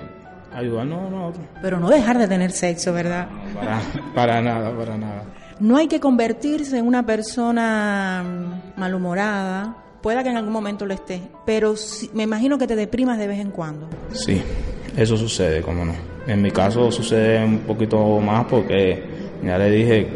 ayudarnos 0.54 1.06
a 1.06 1.10
nosotros. 1.10 1.46
Pero 1.60 1.78
no 1.78 1.88
dejar 1.90 2.18
de 2.18 2.28
tener 2.28 2.50
sexo, 2.50 2.92
¿verdad? 2.92 3.28
para, 4.14 4.40
nada, 4.40 4.76
para 4.76 4.96
nada. 4.96 5.24
No 5.60 5.76
hay 5.76 5.88
que 5.88 6.00
convertirse 6.00 6.78
en 6.78 6.86
una 6.86 7.04
persona 7.04 8.24
malhumorada, 8.76 9.76
pueda 10.00 10.22
que 10.22 10.30
en 10.30 10.38
algún 10.38 10.54
momento 10.54 10.86
lo 10.86 10.94
esté, 10.94 11.20
pero 11.44 11.74
me 12.14 12.22
imagino 12.22 12.56
que 12.56 12.66
te 12.66 12.76
deprimas 12.76 13.18
de 13.18 13.26
vez 13.26 13.40
en 13.40 13.50
cuando. 13.50 13.86
Sí, 14.10 14.40
eso 14.96 15.18
sucede, 15.18 15.60
cómo 15.60 15.84
no. 15.84 15.92
En 16.26 16.40
mi 16.40 16.50
caso 16.50 16.90
sucede 16.90 17.44
un 17.44 17.58
poquito 17.58 18.20
más 18.20 18.46
porque 18.46 19.04
ya 19.44 19.58
le 19.58 19.70
dije, 19.70 20.08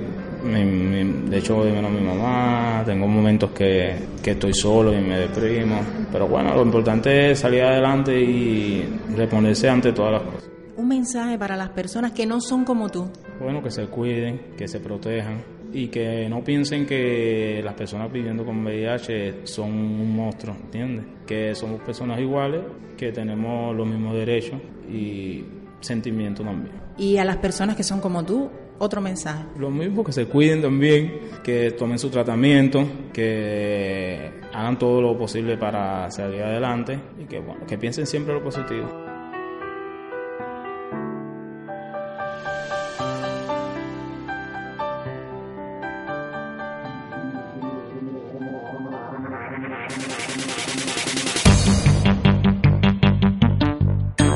de 0.45 1.37
hecho 1.39 1.57
voy 1.57 1.73
menos 1.73 1.91
a 1.91 1.95
mi 1.95 2.01
mamá, 2.01 2.83
tengo 2.87 3.07
momentos 3.07 3.51
que, 3.51 3.97
que 4.23 4.31
estoy 4.31 4.55
solo 4.55 4.95
y 4.95 5.01
me 5.03 5.19
deprimo, 5.19 5.79
pero 6.11 6.27
bueno, 6.27 6.55
lo 6.55 6.63
importante 6.63 7.33
es 7.33 7.41
salir 7.41 7.63
adelante 7.63 8.19
y 8.19 8.89
reponerse 9.15 9.69
ante 9.69 9.93
todas 9.93 10.13
las 10.13 10.23
cosas. 10.23 10.54
Un 10.77 10.89
mensaje 10.89 11.39
para 11.39 11.57
las 11.57 11.71
personas 11.71 12.13
que 12.13 12.27
no 12.27 12.41
son 12.41 12.65
como 12.65 12.89
tú. 12.89 13.09
Bueno, 13.41 13.63
que 13.63 13.71
se 13.71 13.87
cuiden, 13.87 14.55
que 14.57 14.67
se 14.67 14.81
protejan 14.81 15.43
y 15.73 15.89
que 15.89 16.29
no 16.29 16.43
piensen 16.43 16.87
que 16.87 17.61
las 17.65 17.75
personas 17.75 18.11
viviendo 18.11 18.45
con 18.45 18.65
VIH 18.65 19.47
son 19.47 19.71
un 19.71 20.17
monstruo, 20.17 20.57
¿entiendes? 20.65 21.05
Que 21.27 21.55
somos 21.55 21.81
personas 21.83 22.21
iguales, 22.21 22.63
que 22.97 23.13
tenemos 23.13 23.75
los 23.77 23.87
mismos 23.87 24.15
derechos 24.15 24.61
y 24.89 25.45
sentimientos 25.81 26.47
también. 26.47 26.75
Y 26.97 27.19
a 27.19 27.25
las 27.25 27.37
personas 27.39 27.77
que 27.77 27.83
son 27.83 28.01
como 28.01 28.25
tú, 28.25 28.49
otro 28.79 29.01
mensaje. 29.01 29.45
Lo 29.59 29.71
mismo, 29.71 30.05
que 30.05 30.13
se 30.13 30.27
cuiden 30.27 30.63
también, 30.63 31.21
que 31.43 31.73
tomen 31.73 31.99
su 31.99 32.09
tratamiento, 32.11 32.85
que 33.13 34.31
hagan 34.53 34.79
todo 34.79 35.01
lo 35.01 35.17
posible 35.17 35.57
para 35.57 36.11
salir 36.11 36.43
adelante 36.43 36.99
y 37.21 37.25
que, 37.25 37.41
bueno, 37.41 37.67
que 37.67 37.79
piensen 37.79 38.07
siempre 38.07 38.35
lo 38.35 38.43
positivo. 38.43 39.04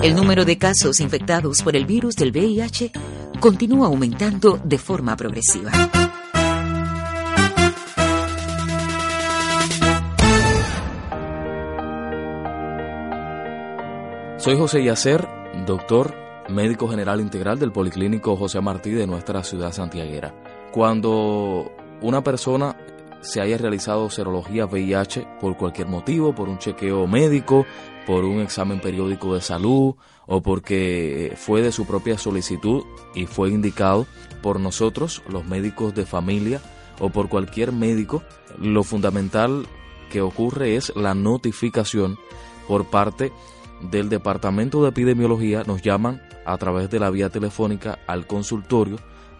El 0.00 0.14
número 0.14 0.44
de 0.44 0.56
casos 0.58 1.00
infectados 1.00 1.60
por 1.62 1.74
el 1.74 1.84
virus 1.84 2.14
del 2.14 2.30
VIH 2.30 2.92
continúa 3.40 3.88
aumentando 3.88 4.56
de 4.62 4.78
forma 4.78 5.16
progresiva. 5.16 5.72
Soy 14.38 14.56
José 14.56 14.84
Yacer, 14.84 15.28
doctor, 15.66 16.14
médico 16.48 16.88
general 16.88 17.20
integral 17.20 17.58
del 17.58 17.72
Policlínico 17.72 18.36
José 18.36 18.60
Martí 18.60 18.92
de 18.92 19.08
nuestra 19.08 19.42
ciudad 19.42 19.72
santiaguera. 19.72 20.32
Cuando 20.70 21.72
una 22.00 22.22
persona 22.22 22.76
se 23.20 23.40
haya 23.40 23.58
realizado 23.58 24.10
serología 24.10 24.66
VIH 24.66 25.26
por 25.40 25.56
cualquier 25.56 25.88
motivo, 25.88 26.34
por 26.34 26.48
un 26.48 26.58
chequeo 26.58 27.06
médico, 27.06 27.66
por 28.06 28.24
un 28.24 28.40
examen 28.40 28.80
periódico 28.80 29.34
de 29.34 29.40
salud 29.40 29.94
o 30.26 30.42
porque 30.42 31.34
fue 31.36 31.62
de 31.62 31.72
su 31.72 31.86
propia 31.86 32.18
solicitud 32.18 32.84
y 33.14 33.26
fue 33.26 33.50
indicado 33.50 34.06
por 34.42 34.60
nosotros, 34.60 35.22
los 35.28 35.44
médicos 35.44 35.94
de 35.94 36.06
familia 36.06 36.60
o 37.00 37.10
por 37.10 37.28
cualquier 37.28 37.72
médico, 37.72 38.22
lo 38.58 38.84
fundamental 38.84 39.66
que 40.10 40.20
ocurre 40.20 40.76
es 40.76 40.94
la 40.96 41.14
notificación 41.14 42.18
por 42.66 42.86
parte 42.86 43.32
del 43.80 44.08
Departamento 44.08 44.82
de 44.82 44.88
Epidemiología, 44.90 45.64
nos 45.64 45.82
llaman 45.82 46.22
a 46.44 46.56
través 46.56 46.90
de 46.90 46.98
la 46.98 47.10
vía 47.10 47.28
telefónica 47.28 47.98
al 48.06 48.26
consultorio 48.26 48.96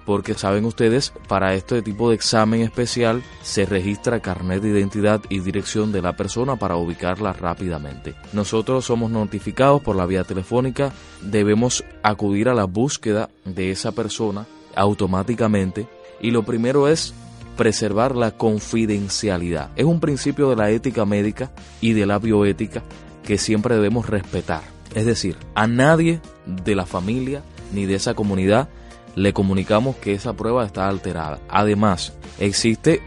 porque 0.08 0.32
saben 0.32 0.64
ustedes, 0.64 1.12
para 1.28 1.52
este 1.52 1.82
tipo 1.82 2.08
de 2.08 2.14
examen 2.14 2.62
especial 2.62 3.22
se 3.42 3.66
registra 3.66 4.20
carnet 4.20 4.62
de 4.62 4.70
identidad 4.70 5.20
y 5.28 5.40
dirección 5.40 5.92
de 5.92 6.00
la 6.00 6.16
persona 6.16 6.56
para 6.56 6.76
ubicarla 6.76 7.34
rápidamente. 7.34 8.14
Nosotros 8.32 8.86
somos 8.86 9.10
notificados 9.10 9.82
por 9.82 9.96
la 9.96 10.06
vía 10.06 10.24
telefónica, 10.24 10.92
debemos 11.20 11.84
acudir 12.02 12.48
a 12.48 12.54
la 12.54 12.64
búsqueda 12.64 13.28
de 13.44 13.70
esa 13.70 13.92
persona 13.92 14.46
automáticamente 14.74 15.86
y 16.22 16.30
lo 16.30 16.42
primero 16.42 16.88
es 16.88 17.12
preservar 17.58 18.16
la 18.16 18.30
confidencialidad. 18.30 19.72
Es 19.76 19.84
un 19.84 20.00
principio 20.00 20.48
de 20.48 20.56
la 20.56 20.70
ética 20.70 21.04
médica 21.04 21.50
y 21.82 21.92
de 21.92 22.06
la 22.06 22.18
bioética 22.18 22.82
que 23.24 23.36
siempre 23.36 23.74
debemos 23.74 24.08
respetar. 24.08 24.62
Es 24.94 25.04
decir, 25.04 25.36
a 25.54 25.66
nadie 25.66 26.22
de 26.46 26.74
la 26.74 26.86
familia 26.86 27.42
ni 27.74 27.84
de 27.84 27.96
esa 27.96 28.14
comunidad 28.14 28.70
le 29.18 29.32
comunicamos 29.32 29.96
que 29.96 30.14
esa 30.14 30.34
prueba 30.34 30.64
está 30.64 30.88
alterada. 30.88 31.40
Además, 31.48 32.12
existe 32.38 33.02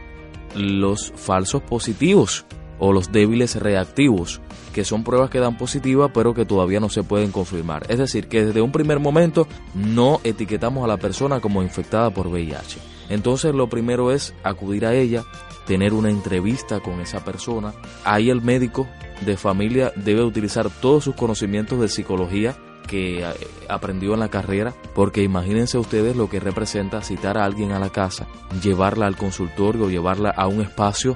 los 0.56 1.14
falsos 1.16 1.62
positivos 1.62 2.46
o 2.80 2.92
los 2.92 3.12
débiles 3.12 3.56
reactivos, 3.56 4.42
que 4.74 4.84
son 4.84 5.04
pruebas 5.04 5.30
que 5.30 5.40
dan 5.40 5.58
positiva 5.58 6.12
pero 6.12 6.34
que 6.34 6.46
todavía 6.46 6.80
no 6.80 6.90
se 6.90 7.04
pueden 7.04 7.32
confirmar. 7.32 7.86
Es 7.90 7.98
decir, 7.98 8.28
que 8.28 8.46
desde 8.46 8.62
un 8.62 8.72
primer 8.72 9.00
momento 9.00 9.48
no 9.74 10.20
etiquetamos 10.24 10.84
a 10.84 10.88
la 10.88 10.98
persona 10.98 11.40
como 11.40 11.64
infectada 11.64 12.10
por 12.10 12.28
VIH. 12.28 12.80
Entonces 13.10 13.56
lo 13.56 13.70
primero 13.70 14.12
es 14.12 14.34
acudir 14.44 14.86
a 14.86 14.94
ella, 14.94 15.24
tener 15.66 15.94
una 15.94 16.10
entrevista 16.10 16.82
con 16.82 17.00
esa 17.00 17.24
persona. 17.24 17.74
Ahí 18.04 18.30
el 18.30 18.42
médico 18.42 18.88
de 19.26 19.38
familia 19.38 19.94
debe 19.96 20.24
utilizar 20.24 20.70
todos 20.70 21.06
sus 21.06 21.16
conocimientos 21.16 21.80
de 21.80 21.88
psicología 21.88 22.56
que 22.92 23.24
eh, 23.24 23.34
aprendió 23.68 24.14
en 24.14 24.20
la 24.20 24.30
carrera, 24.30 24.76
porque 24.94 25.24
imagínense 25.24 25.80
ustedes 25.80 26.16
lo 26.16 26.30
que 26.30 26.40
representa 26.40 27.02
citar 27.02 27.40
a 27.40 27.46
alguien 27.46 27.72
a 27.72 27.80
la 27.80 27.90
casa, 27.90 28.28
llevarla 28.62 29.08
al 29.08 29.18
consultorio, 29.18 29.90
llevarla 29.90 30.30
a 30.30 30.46
un 30.46 30.62
espacio 30.62 31.16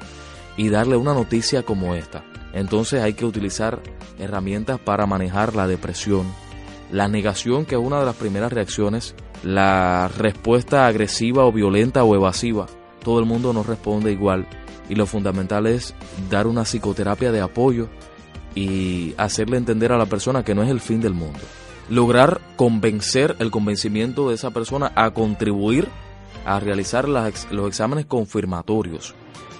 y 0.58 0.70
darle 0.70 0.98
una 0.98 1.14
noticia 1.14 1.62
como 1.62 1.94
esta. 1.94 2.24
Entonces 2.54 3.04
hay 3.04 3.14
que 3.14 3.26
utilizar 3.26 3.82
herramientas 4.18 4.80
para 4.80 5.06
manejar 5.06 5.56
la 5.56 5.68
depresión, 5.68 6.26
la 6.92 7.08
negación 7.08 7.66
que 7.66 7.76
es 7.76 7.82
una 7.82 8.00
de 8.00 8.06
las 8.06 8.16
primeras 8.16 8.52
reacciones, 8.52 9.14
la 9.44 10.10
respuesta 10.18 10.88
agresiva 10.88 11.46
o 11.46 11.52
violenta 11.52 12.04
o 12.04 12.16
evasiva 12.16 12.66
todo 13.06 13.20
el 13.20 13.26
mundo 13.26 13.54
no 13.54 13.62
responde 13.62 14.12
igual 14.12 14.48
y 14.90 14.96
lo 14.96 15.06
fundamental 15.06 15.68
es 15.68 15.94
dar 16.30 16.48
una 16.48 16.64
psicoterapia 16.64 17.32
de 17.32 17.40
apoyo 17.40 17.88
y 18.56 19.14
hacerle 19.18 19.58
entender 19.58 19.92
a 19.92 19.98
la 19.98 20.08
persona 20.08 20.44
que 20.44 20.56
no 20.56 20.64
es 20.64 20.70
el 20.70 20.80
fin 20.80 21.00
del 21.00 21.14
mundo. 21.14 21.40
Lograr 21.90 22.42
convencer 22.56 23.36
el 23.40 23.52
convencimiento 23.52 24.30
de 24.30 24.36
esa 24.36 24.52
persona 24.52 24.92
a 24.96 25.12
contribuir 25.12 25.88
a 26.46 26.60
realizar 26.60 27.08
los 27.10 27.68
exámenes 27.68 28.06
confirmatorios, 28.06 29.16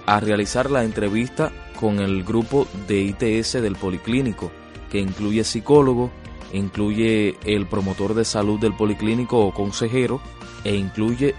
a 0.06 0.20
realizar 0.20 0.70
la 0.70 0.84
entrevista 0.84 1.52
con 1.80 2.00
el 2.00 2.24
grupo 2.24 2.68
de 2.88 3.02
ITS 3.02 3.54
del 3.54 3.76
policlínico, 3.76 4.52
que 4.92 5.00
incluye 5.00 5.44
psicólogo, 5.44 6.12
incluye 6.54 7.36
el 7.44 7.66
promotor 7.66 8.14
de 8.14 8.24
salud 8.24 8.60
del 8.60 8.76
policlínico 8.76 9.40
o 9.40 9.54
consejero 9.54 10.22
e 10.64 10.76
incluye 10.76 11.36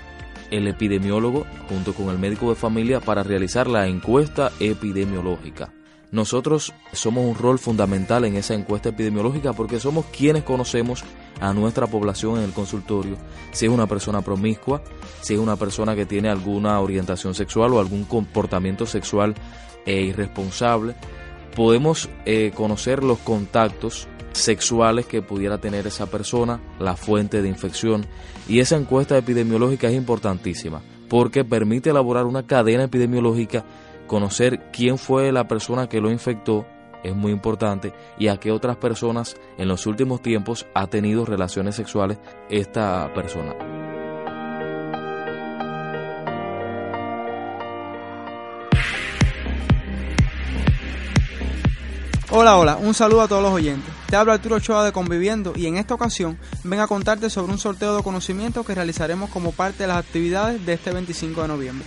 el 0.51 0.69
epidemiólogo 0.69 1.47
junto 1.69 1.95
con 1.95 2.11
el 2.11 2.19
médico 2.19 2.51
de 2.51 2.57
familia 2.57 3.01
para 3.01 3.23
realizar 3.23 3.67
la 3.67 3.87
encuesta 3.87 4.53
epidemiológica. 4.61 5.76
Nosotros 6.13 6.73
somos 6.93 7.25
un 7.25 7.35
rol 7.35 7.59
fundamental 7.59 8.25
en 8.25 8.37
esa 8.37 8.55
encuesta 8.55 8.91
epidemiológica 8.91 9.53
porque 9.53 9.81
somos 9.81 10.07
quienes 10.07 10.45
conocemos 10.45 11.05
a 11.41 11.53
nuestra 11.53 11.87
población 11.87 12.39
en 12.39 12.45
el 12.45 12.53
consultorio, 12.53 13.17
si 13.53 13.67
es 13.67 13.73
una 13.73 13.87
persona 13.87 14.23
promiscua, 14.23 14.83
si 15.21 15.35
es 15.35 15.41
una 15.41 15.57
persona 15.57 15.95
que 15.95 16.07
tiene 16.07 16.29
alguna 16.29 16.81
orientación 16.81 17.35
sexual 17.35 17.73
o 17.73 17.81
algún 17.81 18.05
comportamiento 18.05 18.87
sexual 18.87 19.35
e 19.85 20.03
irresponsable. 20.03 20.95
Podemos 21.55 22.09
eh, 22.25 22.53
conocer 22.55 23.03
los 23.03 23.19
contactos 23.19 24.09
sexuales 24.33 25.07
que 25.07 25.23
pudiera 25.23 25.59
tener 25.59 25.87
esa 25.87 26.07
persona, 26.07 26.61
la 26.79 26.97
fuente 26.97 27.43
de 27.43 27.49
infección. 27.49 28.07
Y 28.49 28.61
esa 28.61 28.77
encuesta 28.77 29.17
epidemiológica 29.17 29.89
es 29.89 29.95
importantísima 29.95 30.83
porque 31.09 31.45
permite 31.45 31.91
elaborar 31.91 32.27
una 32.27 32.47
cadena 32.47 32.85
epidemiológica, 32.85 33.65
conocer 34.07 34.71
quién 34.73 34.99
fue 34.99 35.33
la 35.33 35.49
persona 35.49 35.89
que 35.89 36.01
lo 36.01 36.11
infectó, 36.11 36.67
es 37.03 37.15
muy 37.15 37.33
importante, 37.33 37.93
y 38.19 38.29
a 38.29 38.39
qué 38.39 38.51
otras 38.51 38.77
personas 38.77 39.37
en 39.59 39.69
los 39.69 39.87
últimos 39.87 40.23
tiempos 40.23 40.67
ha 40.75 40.87
tenido 40.87 41.25
relaciones 41.25 41.77
sexuales 41.77 42.19
esta 42.49 43.13
persona. 43.15 43.55
Hola, 52.39 52.59
hola, 52.59 52.77
un 52.77 52.93
saludo 52.93 53.23
a 53.23 53.29
todos 53.29 53.43
los 53.43 53.53
oyentes. 53.53 53.95
Te 54.11 54.17
habla 54.17 54.35
Arturo 54.35 54.57
Ochoa 54.57 54.85
de 54.85 54.93
Conviviendo 54.93 55.53
y 55.57 55.67
en 55.67 55.79
esta 55.79 55.95
ocasión 55.95 56.39
vengo 56.65 56.83
a 56.83 56.87
contarte 56.87 57.31
sobre 57.31 57.53
un 57.53 57.59
sorteo 57.59 57.97
de 57.97 58.03
conocimiento 58.03 58.63
que 58.63 58.75
realizaremos 58.75 59.31
como 59.31 59.53
parte 59.53 59.85
de 59.85 59.87
las 59.87 59.97
actividades 59.97 60.65
de 60.67 60.75
este 60.75 60.91
25 60.91 61.43
de 61.43 61.49
noviembre. 61.49 61.87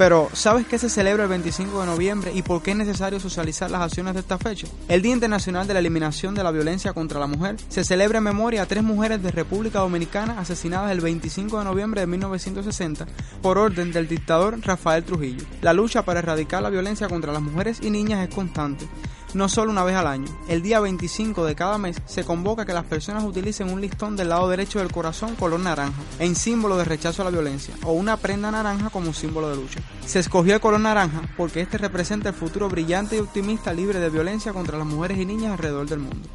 Pero, 0.00 0.30
¿sabes 0.32 0.66
qué 0.66 0.78
se 0.78 0.88
celebra 0.88 1.24
el 1.24 1.28
25 1.28 1.78
de 1.78 1.86
noviembre 1.86 2.32
y 2.34 2.40
por 2.40 2.62
qué 2.62 2.70
es 2.70 2.76
necesario 2.78 3.20
socializar 3.20 3.70
las 3.70 3.82
acciones 3.82 4.14
de 4.14 4.20
esta 4.20 4.38
fecha? 4.38 4.66
El 4.88 5.02
Día 5.02 5.12
Internacional 5.12 5.66
de 5.66 5.74
la 5.74 5.80
Eliminación 5.80 6.34
de 6.34 6.42
la 6.42 6.50
Violencia 6.50 6.94
contra 6.94 7.20
la 7.20 7.26
Mujer 7.26 7.56
se 7.68 7.84
celebra 7.84 8.16
en 8.16 8.24
memoria 8.24 8.62
a 8.62 8.66
tres 8.66 8.82
mujeres 8.82 9.22
de 9.22 9.30
República 9.30 9.80
Dominicana 9.80 10.40
asesinadas 10.40 10.90
el 10.92 11.02
25 11.02 11.58
de 11.58 11.64
noviembre 11.66 12.00
de 12.00 12.06
1960 12.06 13.04
por 13.42 13.58
orden 13.58 13.92
del 13.92 14.08
dictador 14.08 14.58
Rafael 14.62 15.04
Trujillo. 15.04 15.44
La 15.60 15.74
lucha 15.74 16.02
para 16.02 16.20
erradicar 16.20 16.62
la 16.62 16.70
violencia 16.70 17.06
contra 17.06 17.34
las 17.34 17.42
mujeres 17.42 17.80
y 17.82 17.90
niñas 17.90 18.26
es 18.26 18.34
constante 18.34 18.88
no 19.34 19.48
solo 19.48 19.70
una 19.70 19.84
vez 19.84 19.96
al 19.96 20.06
año. 20.06 20.26
El 20.48 20.62
día 20.62 20.80
25 20.80 21.44
de 21.44 21.54
cada 21.54 21.78
mes 21.78 21.96
se 22.06 22.24
convoca 22.24 22.64
que 22.64 22.72
las 22.72 22.84
personas 22.84 23.24
utilicen 23.24 23.72
un 23.72 23.80
listón 23.80 24.16
del 24.16 24.30
lado 24.30 24.48
derecho 24.48 24.78
del 24.78 24.92
corazón 24.92 25.36
color 25.36 25.60
naranja, 25.60 26.02
en 26.18 26.34
símbolo 26.34 26.76
de 26.76 26.84
rechazo 26.84 27.22
a 27.22 27.26
la 27.26 27.30
violencia, 27.30 27.74
o 27.84 27.92
una 27.92 28.16
prenda 28.16 28.50
naranja 28.50 28.90
como 28.90 29.12
símbolo 29.12 29.50
de 29.50 29.56
lucha. 29.56 29.80
Se 30.06 30.18
escogió 30.18 30.54
el 30.54 30.60
color 30.60 30.80
naranja 30.80 31.22
porque 31.36 31.60
este 31.60 31.78
representa 31.78 32.30
el 32.30 32.34
futuro 32.34 32.68
brillante 32.68 33.16
y 33.16 33.20
optimista 33.20 33.72
libre 33.72 34.00
de 34.00 34.10
violencia 34.10 34.52
contra 34.52 34.78
las 34.78 34.86
mujeres 34.86 35.18
y 35.18 35.26
niñas 35.26 35.52
alrededor 35.52 35.88
del 35.88 36.00
mundo. 36.00 36.28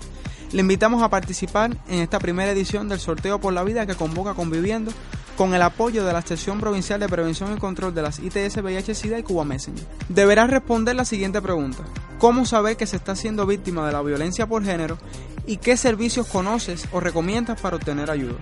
Le 0.52 0.62
invitamos 0.62 1.04
a 1.04 1.10
participar 1.10 1.76
en 1.88 2.00
esta 2.00 2.20
primera 2.20 2.52
edición 2.52 2.88
del 2.88 3.00
sorteo 3.00 3.40
por 3.40 3.54
la 3.54 3.64
vida 3.64 3.86
que 3.86 3.96
convoca 3.96 4.36
Conviviendo 4.36 4.92
con 5.36 5.54
el 5.54 5.62
apoyo 5.62 6.06
de 6.06 6.14
la 6.14 6.22
Sección 6.22 6.60
Provincial 6.60 7.00
de 7.00 7.10
Prevención 7.10 7.54
y 7.54 7.60
Control 7.60 7.94
de 7.94 8.02
las 8.02 8.20
ITS 8.20 8.58
VIH-Sida 8.58 9.20
y 9.20 9.24
Cuba 9.24 9.44
Messenger. 9.44 9.86
Deberás 10.10 10.50
responder 10.50 10.96
la 10.96 11.06
siguiente 11.06 11.42
pregunta. 11.42 11.84
¿Cómo 12.20 12.46
saber 12.46 12.78
que 12.78 12.88
se 12.88 12.96
está 12.96 13.16
siendo 13.16 13.46
víctima 13.46 13.86
de 13.86 13.94
la 13.94 14.02
violencia 14.02 14.48
por 14.48 14.64
género 14.64 14.98
y 15.46 15.58
qué 15.58 15.78
servicios 15.78 16.28
conoces 16.28 16.88
o 16.92 17.00
recomiendas 17.00 17.60
para 17.60 17.76
obtener 17.76 18.10
ayuda? 18.10 18.38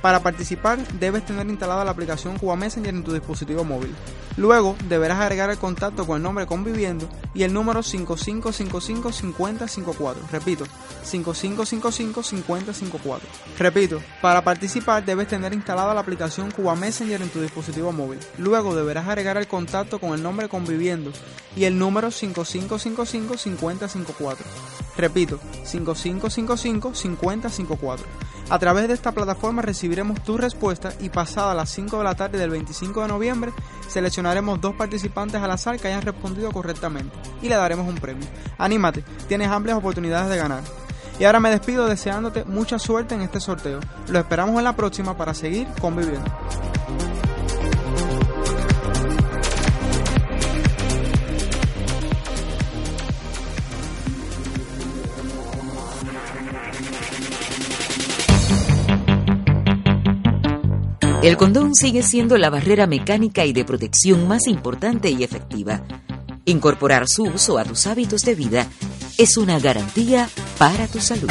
Para 0.00 0.22
participar 0.22 0.78
debes 0.98 1.26
tener 1.26 1.46
instalada 1.48 1.84
la 1.84 1.90
aplicación 1.90 2.38
Cuba 2.38 2.56
Messenger 2.56 2.94
en 2.94 3.04
tu 3.04 3.12
dispositivo 3.12 3.64
móvil. 3.64 3.94
Luego 4.36 4.76
deberás 4.88 5.20
agregar 5.20 5.50
el 5.50 5.58
contacto 5.58 6.06
con 6.06 6.16
el 6.16 6.22
nombre 6.22 6.46
Conviviendo 6.46 7.08
y 7.38 7.44
el 7.44 7.54
número 7.54 7.80
5555-5054. 7.82 10.14
Repito, 10.32 10.64
5555-5054. 11.04 13.20
Repito, 13.56 14.02
para 14.20 14.42
participar 14.42 15.04
debes 15.04 15.28
tener 15.28 15.54
instalada 15.54 15.94
la 15.94 16.00
aplicación 16.00 16.50
Cuba 16.50 16.74
Messenger 16.74 17.22
en 17.22 17.28
tu 17.28 17.40
dispositivo 17.40 17.92
móvil. 17.92 18.18
Luego 18.38 18.74
deberás 18.74 19.06
agregar 19.06 19.36
el 19.36 19.46
contacto 19.46 20.00
con 20.00 20.14
el 20.14 20.22
nombre 20.22 20.48
Conviviendo 20.48 21.12
y 21.54 21.62
el 21.62 21.78
número 21.78 22.08
5555-5054. 22.08 24.36
Repito, 24.96 25.38
5555-5054. 25.64 28.00
A 28.50 28.58
través 28.58 28.88
de 28.88 28.94
esta 28.94 29.12
plataforma 29.12 29.62
recibiremos 29.62 30.24
tu 30.24 30.38
respuesta 30.38 30.92
y 31.00 31.10
pasada 31.10 31.54
las 31.54 31.70
5 31.70 31.98
de 31.98 32.04
la 32.04 32.16
tarde 32.16 32.38
del 32.38 32.50
25 32.50 33.02
de 33.02 33.08
noviembre 33.08 33.52
seleccionaremos 33.88 34.60
dos 34.60 34.74
participantes 34.74 35.40
al 35.40 35.50
azar 35.50 35.78
que 35.78 35.88
hayan 35.88 36.02
respondido 36.02 36.50
correctamente 36.50 37.12
y 37.42 37.48
le 37.48 37.56
daremos 37.56 37.88
un 37.88 37.96
premio. 37.96 38.26
Anímate, 38.58 39.02
tienes 39.28 39.48
amplias 39.48 39.78
oportunidades 39.78 40.30
de 40.30 40.36
ganar. 40.36 40.62
Y 41.18 41.24
ahora 41.24 41.40
me 41.40 41.50
despido 41.50 41.86
deseándote 41.86 42.44
mucha 42.44 42.78
suerte 42.78 43.14
en 43.14 43.22
este 43.22 43.40
sorteo. 43.40 43.80
Lo 44.08 44.18
esperamos 44.18 44.56
en 44.58 44.64
la 44.64 44.76
próxima 44.76 45.16
para 45.16 45.34
seguir 45.34 45.66
conviviendo. 45.80 46.30
El 61.20 61.36
condón 61.36 61.74
sigue 61.74 62.02
siendo 62.02 62.38
la 62.38 62.48
barrera 62.48 62.86
mecánica 62.86 63.44
y 63.44 63.52
de 63.52 63.64
protección 63.64 64.28
más 64.28 64.46
importante 64.46 65.10
y 65.10 65.24
efectiva. 65.24 65.82
Incorporar 66.48 67.06
su 67.06 67.24
uso 67.24 67.58
a 67.58 67.64
tus 67.64 67.86
hábitos 67.86 68.24
de 68.24 68.34
vida 68.34 68.66
es 69.18 69.36
una 69.36 69.58
garantía 69.58 70.30
para 70.56 70.86
tu 70.86 70.98
salud. 70.98 71.28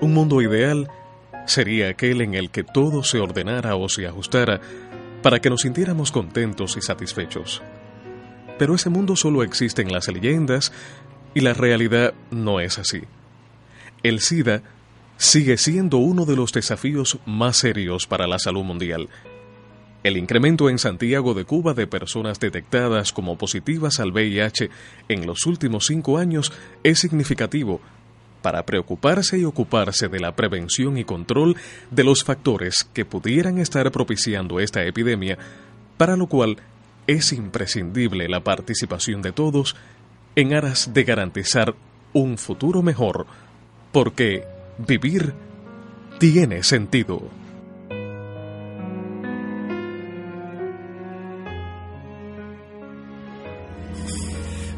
Un 0.00 0.14
mundo 0.14 0.40
ideal 0.40 0.88
sería 1.44 1.90
aquel 1.90 2.22
en 2.22 2.32
el 2.32 2.48
que 2.48 2.64
todo 2.64 3.04
se 3.04 3.18
ordenara 3.18 3.76
o 3.76 3.86
se 3.90 4.06
ajustara 4.06 4.62
para 5.22 5.40
que 5.40 5.50
nos 5.50 5.60
sintiéramos 5.60 6.10
contentos 6.10 6.78
y 6.78 6.80
satisfechos. 6.80 7.62
Pero 8.58 8.76
ese 8.76 8.88
mundo 8.88 9.14
solo 9.16 9.42
existe 9.42 9.82
en 9.82 9.92
las 9.92 10.08
leyendas 10.08 10.72
y 11.34 11.40
la 11.40 11.52
realidad 11.52 12.14
no 12.30 12.60
es 12.60 12.78
así. 12.78 13.02
El 14.02 14.20
SIDA 14.20 14.62
sigue 15.16 15.56
siendo 15.56 15.98
uno 15.98 16.24
de 16.24 16.36
los 16.36 16.52
desafíos 16.52 17.18
más 17.26 17.56
serios 17.56 18.06
para 18.06 18.26
la 18.26 18.38
salud 18.38 18.64
mundial. 18.64 19.08
El 20.02 20.16
incremento 20.16 20.70
en 20.70 20.78
Santiago 20.78 21.34
de 21.34 21.44
Cuba 21.44 21.74
de 21.74 21.86
personas 21.86 22.38
detectadas 22.38 23.12
como 23.12 23.36
positivas 23.36 23.98
al 23.98 24.12
VIH 24.12 24.70
en 25.08 25.26
los 25.26 25.46
últimos 25.46 25.86
cinco 25.86 26.18
años 26.18 26.52
es 26.84 27.00
significativo 27.00 27.80
para 28.40 28.64
preocuparse 28.64 29.38
y 29.38 29.44
ocuparse 29.44 30.06
de 30.06 30.20
la 30.20 30.36
prevención 30.36 30.98
y 30.98 31.04
control 31.04 31.56
de 31.90 32.04
los 32.04 32.22
factores 32.22 32.88
que 32.92 33.04
pudieran 33.04 33.58
estar 33.58 33.90
propiciando 33.90 34.60
esta 34.60 34.84
epidemia, 34.84 35.38
para 35.96 36.16
lo 36.16 36.28
cual 36.28 36.58
es 37.08 37.32
imprescindible 37.32 38.28
la 38.28 38.44
participación 38.44 39.22
de 39.22 39.32
todos 39.32 39.74
en 40.36 40.54
aras 40.54 40.94
de 40.94 41.02
garantizar 41.02 41.74
un 42.12 42.38
futuro 42.38 42.82
mejor, 42.82 43.26
porque 43.90 44.44
vivir 44.78 45.34
tiene 46.18 46.62
sentido. 46.62 47.22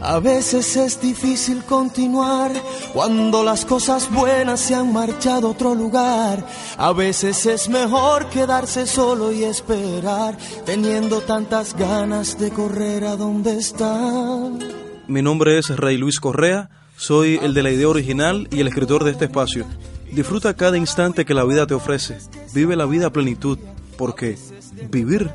A 0.00 0.20
veces 0.20 0.76
es 0.76 1.00
difícil 1.00 1.64
continuar 1.64 2.52
cuando 2.92 3.42
las 3.42 3.64
cosas 3.64 4.08
buenas 4.10 4.60
se 4.60 4.74
han 4.74 4.92
marchado 4.92 5.48
a 5.48 5.50
otro 5.50 5.74
lugar. 5.74 6.46
A 6.76 6.92
veces 6.92 7.44
es 7.46 7.68
mejor 7.68 8.26
quedarse 8.30 8.86
solo 8.86 9.32
y 9.32 9.42
esperar, 9.42 10.38
teniendo 10.64 11.20
tantas 11.22 11.74
ganas 11.76 12.38
de 12.38 12.50
correr 12.50 13.04
a 13.04 13.16
donde 13.16 13.58
están. 13.58 14.60
Mi 15.08 15.20
nombre 15.20 15.58
es 15.58 15.68
Rey 15.76 15.96
Luis 15.96 16.20
Correa, 16.20 16.70
soy 16.98 17.38
el 17.40 17.54
de 17.54 17.62
la 17.62 17.70
idea 17.70 17.88
original 17.88 18.48
y 18.50 18.58
el 18.58 18.66
escritor 18.66 19.04
de 19.04 19.12
este 19.12 19.26
espacio. 19.26 19.64
Disfruta 20.10 20.54
cada 20.54 20.76
instante 20.76 21.24
que 21.24 21.32
la 21.32 21.44
vida 21.44 21.64
te 21.64 21.74
ofrece. 21.74 22.18
Vive 22.52 22.74
la 22.74 22.86
vida 22.86 23.06
a 23.06 23.12
plenitud, 23.12 23.56
porque 23.96 24.36
vivir 24.90 25.30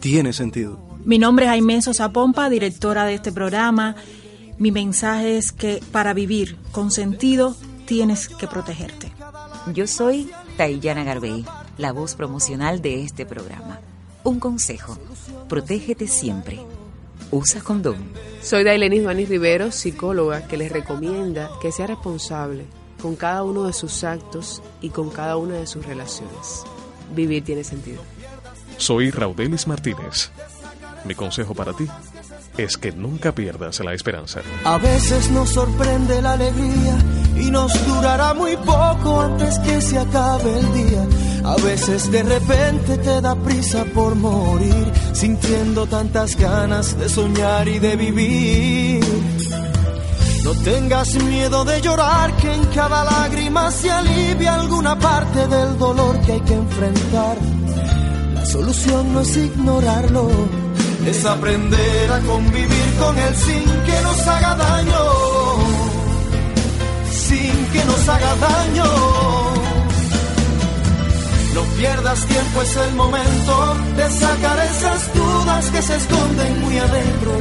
tiene 0.00 0.32
sentido. 0.32 0.80
Mi 1.04 1.18
nombre 1.18 1.44
es 1.44 1.50
Jaime 1.50 1.80
Sosa 1.80 2.12
Pompa, 2.12 2.50
directora 2.50 3.04
de 3.04 3.14
este 3.14 3.30
programa. 3.30 3.94
Mi 4.58 4.72
mensaje 4.72 5.38
es 5.38 5.52
que 5.52 5.80
para 5.92 6.12
vivir 6.12 6.56
con 6.72 6.90
sentido 6.90 7.54
tienes 7.86 8.28
que 8.28 8.48
protegerte. 8.48 9.12
Yo 9.72 9.86
soy 9.86 10.28
Tayana 10.56 11.04
Garbey, 11.04 11.44
la 11.78 11.92
voz 11.92 12.16
promocional 12.16 12.82
de 12.82 13.04
este 13.04 13.24
programa. 13.24 13.78
Un 14.24 14.40
consejo, 14.40 14.98
protégete 15.48 16.08
siempre. 16.08 16.58
Usa 17.30 17.60
condón. 17.60 18.33
Soy 18.44 18.62
Dailenis 18.62 19.02
Duanis 19.02 19.30
Rivero, 19.30 19.72
psicóloga, 19.72 20.46
que 20.46 20.58
les 20.58 20.70
recomienda 20.70 21.48
que 21.62 21.72
sea 21.72 21.86
responsable 21.86 22.66
con 23.00 23.16
cada 23.16 23.42
uno 23.42 23.64
de 23.64 23.72
sus 23.72 24.04
actos 24.04 24.62
y 24.82 24.90
con 24.90 25.08
cada 25.08 25.38
una 25.38 25.54
de 25.54 25.66
sus 25.66 25.86
relaciones. 25.86 26.62
Vivir 27.14 27.42
tiene 27.42 27.64
sentido. 27.64 28.02
Soy 28.76 29.10
Raudelis 29.10 29.66
Martínez. 29.66 30.30
Mi 31.06 31.14
consejo 31.14 31.54
para 31.54 31.72
ti 31.72 31.86
es 32.58 32.76
que 32.76 32.92
nunca 32.92 33.32
pierdas 33.32 33.80
la 33.80 33.94
esperanza. 33.94 34.42
A 34.64 34.76
veces 34.76 35.30
nos 35.30 35.48
sorprende 35.48 36.20
la 36.20 36.34
alegría 36.34 36.98
y 37.36 37.50
nos 37.50 37.72
durará 37.86 38.34
muy 38.34 38.56
poco 38.58 39.22
antes 39.22 39.58
que 39.60 39.80
se 39.80 39.98
acabe 39.98 40.58
el 40.58 40.72
día. 40.74 41.06
A 41.44 41.56
veces 41.56 42.10
de 42.10 42.22
repente 42.22 42.98
te 42.98 43.20
da 43.20 43.34
prisa 43.36 43.84
por 43.86 44.14
morir, 44.14 44.92
sintiendo 45.14 45.86
tantas 45.86 46.36
ganas 46.36 46.98
de 46.98 47.08
soñar 47.08 47.66
y 47.68 47.78
de 47.78 47.96
vivir. 47.96 49.04
No 50.44 50.52
tengas 50.56 51.14
miedo 51.14 51.64
de 51.64 51.80
llorar, 51.80 52.36
que 52.36 52.52
en 52.52 52.64
cada 52.66 53.04
lágrima 53.04 53.70
se 53.70 53.90
alivia 53.90 54.54
alguna 54.56 54.98
parte 54.98 55.46
del 55.48 55.78
dolor 55.78 56.20
que 56.20 56.32
hay 56.32 56.40
que 56.40 56.54
enfrentar. 56.54 57.38
La 58.34 58.44
solución 58.44 59.12
no 59.14 59.20
es 59.20 59.36
ignorarlo, 59.36 60.28
es 61.06 61.24
aprender 61.24 62.12
a 62.12 62.20
convivir 62.20 62.94
con 62.98 63.18
él 63.18 63.34
sin 63.34 63.64
que 63.86 64.02
nos 64.02 64.26
haga 64.26 64.54
daño. 64.54 65.04
Sin 67.10 67.66
que 67.72 67.84
nos 67.86 68.08
haga 68.08 68.36
daño. 68.36 69.13
No 71.54 71.62
pierdas 71.78 72.26
tiempo, 72.26 72.62
es 72.62 72.76
el 72.76 72.94
momento 72.96 73.76
de 73.96 74.10
sacar 74.10 74.58
esas 74.58 75.14
dudas 75.14 75.70
que 75.70 75.82
se 75.82 75.96
esconden 75.96 76.60
muy 76.62 76.78
adentro. 76.78 77.32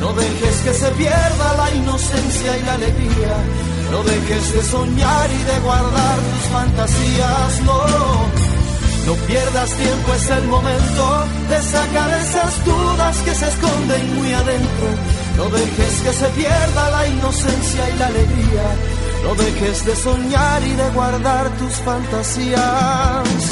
No 0.00 0.12
dejes 0.12 0.56
que 0.64 0.74
se 0.74 0.90
pierda 0.90 1.54
la 1.56 1.70
inocencia 1.70 2.58
y 2.58 2.62
la 2.64 2.74
alegría. 2.74 3.36
No 3.92 4.02
dejes 4.02 4.54
de 4.54 4.62
soñar 4.64 5.30
y 5.30 5.42
de 5.44 5.60
guardar 5.60 6.16
tus 6.18 6.52
fantasías, 6.52 7.62
no. 7.64 7.80
No 9.06 9.14
pierdas 9.26 9.70
tiempo, 9.74 10.14
es 10.14 10.30
el 10.30 10.44
momento 10.48 11.24
de 11.48 11.62
sacar 11.62 12.10
esas 12.10 12.64
dudas 12.64 13.16
que 13.18 13.34
se 13.36 13.48
esconden 13.48 14.16
muy 14.16 14.32
adentro. 14.32 14.88
No 15.36 15.44
dejes 15.48 15.94
que 16.02 16.12
se 16.12 16.26
pierda 16.30 16.90
la 16.90 17.06
inocencia 17.06 17.88
y 17.88 17.98
la 17.98 18.06
alegría. 18.06 19.09
No 19.22 19.34
dejes 19.34 19.84
de 19.84 19.96
soñar 19.96 20.62
y 20.62 20.74
de 20.74 20.90
guardar 20.90 21.48
tus 21.58 21.74
fantasías. 21.76 23.50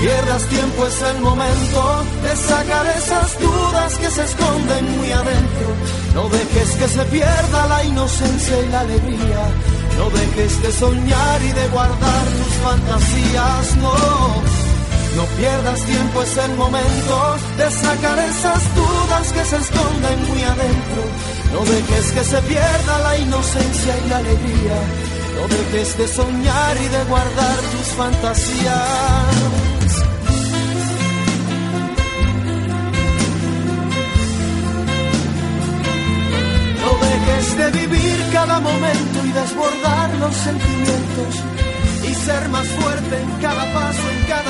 Pierdas 0.00 0.46
tiempo, 0.46 0.86
es 0.86 1.02
el 1.02 1.20
momento 1.20 2.04
de 2.22 2.36
sacar 2.36 2.86
esas 2.96 3.40
dudas 3.40 3.98
que 3.98 4.10
se 4.10 4.24
esconden 4.24 4.98
muy 4.98 5.12
adentro. 5.12 5.68
No 6.14 6.28
dejes 6.28 6.70
que 6.76 6.88
se 6.88 7.04
pierda 7.04 7.66
la 7.68 7.84
inocencia 7.84 8.62
y 8.62 8.68
la 8.68 8.80
alegría. 8.80 9.42
No 9.98 10.10
dejes 10.10 10.62
de 10.62 10.72
soñar 10.72 11.42
y 11.42 11.52
de 11.52 11.68
guardar 11.68 12.24
tus 12.38 12.54
fantasías, 12.64 13.76
no. 13.76 13.94
No 15.16 15.24
pierdas 15.36 15.84
tiempo, 15.84 16.22
es 16.22 16.36
el 16.36 16.54
momento 16.56 17.36
de 17.58 17.70
sacar 17.70 18.18
esas 18.18 18.74
dudas 18.74 19.32
que 19.32 19.44
se 19.44 19.56
esconden 19.56 20.28
muy 20.28 20.42
adentro. 20.42 21.02
No 21.52 21.64
dejes 21.64 22.12
que 22.12 22.24
se 22.24 22.40
pierda 22.42 22.98
la 23.00 23.18
inocencia 23.18 23.98
y 23.98 24.08
la 24.08 24.16
alegría. 24.18 24.78
No 25.36 25.48
dejes 25.48 25.98
de 25.98 26.08
soñar 26.08 26.76
y 26.76 26.88
de 26.88 27.04
guardar 27.04 27.56
tus 27.56 27.88
fantasías. 27.96 29.69
Desbordar 39.32 40.14
los 40.18 40.34
sentimientos 40.34 41.34
y 42.08 42.14
ser 42.14 42.48
más 42.48 42.66
fuerte 42.68 43.20
en 43.20 43.30
cada 43.40 43.72
paso, 43.72 44.10
en 44.10 44.26
cada 44.26 44.49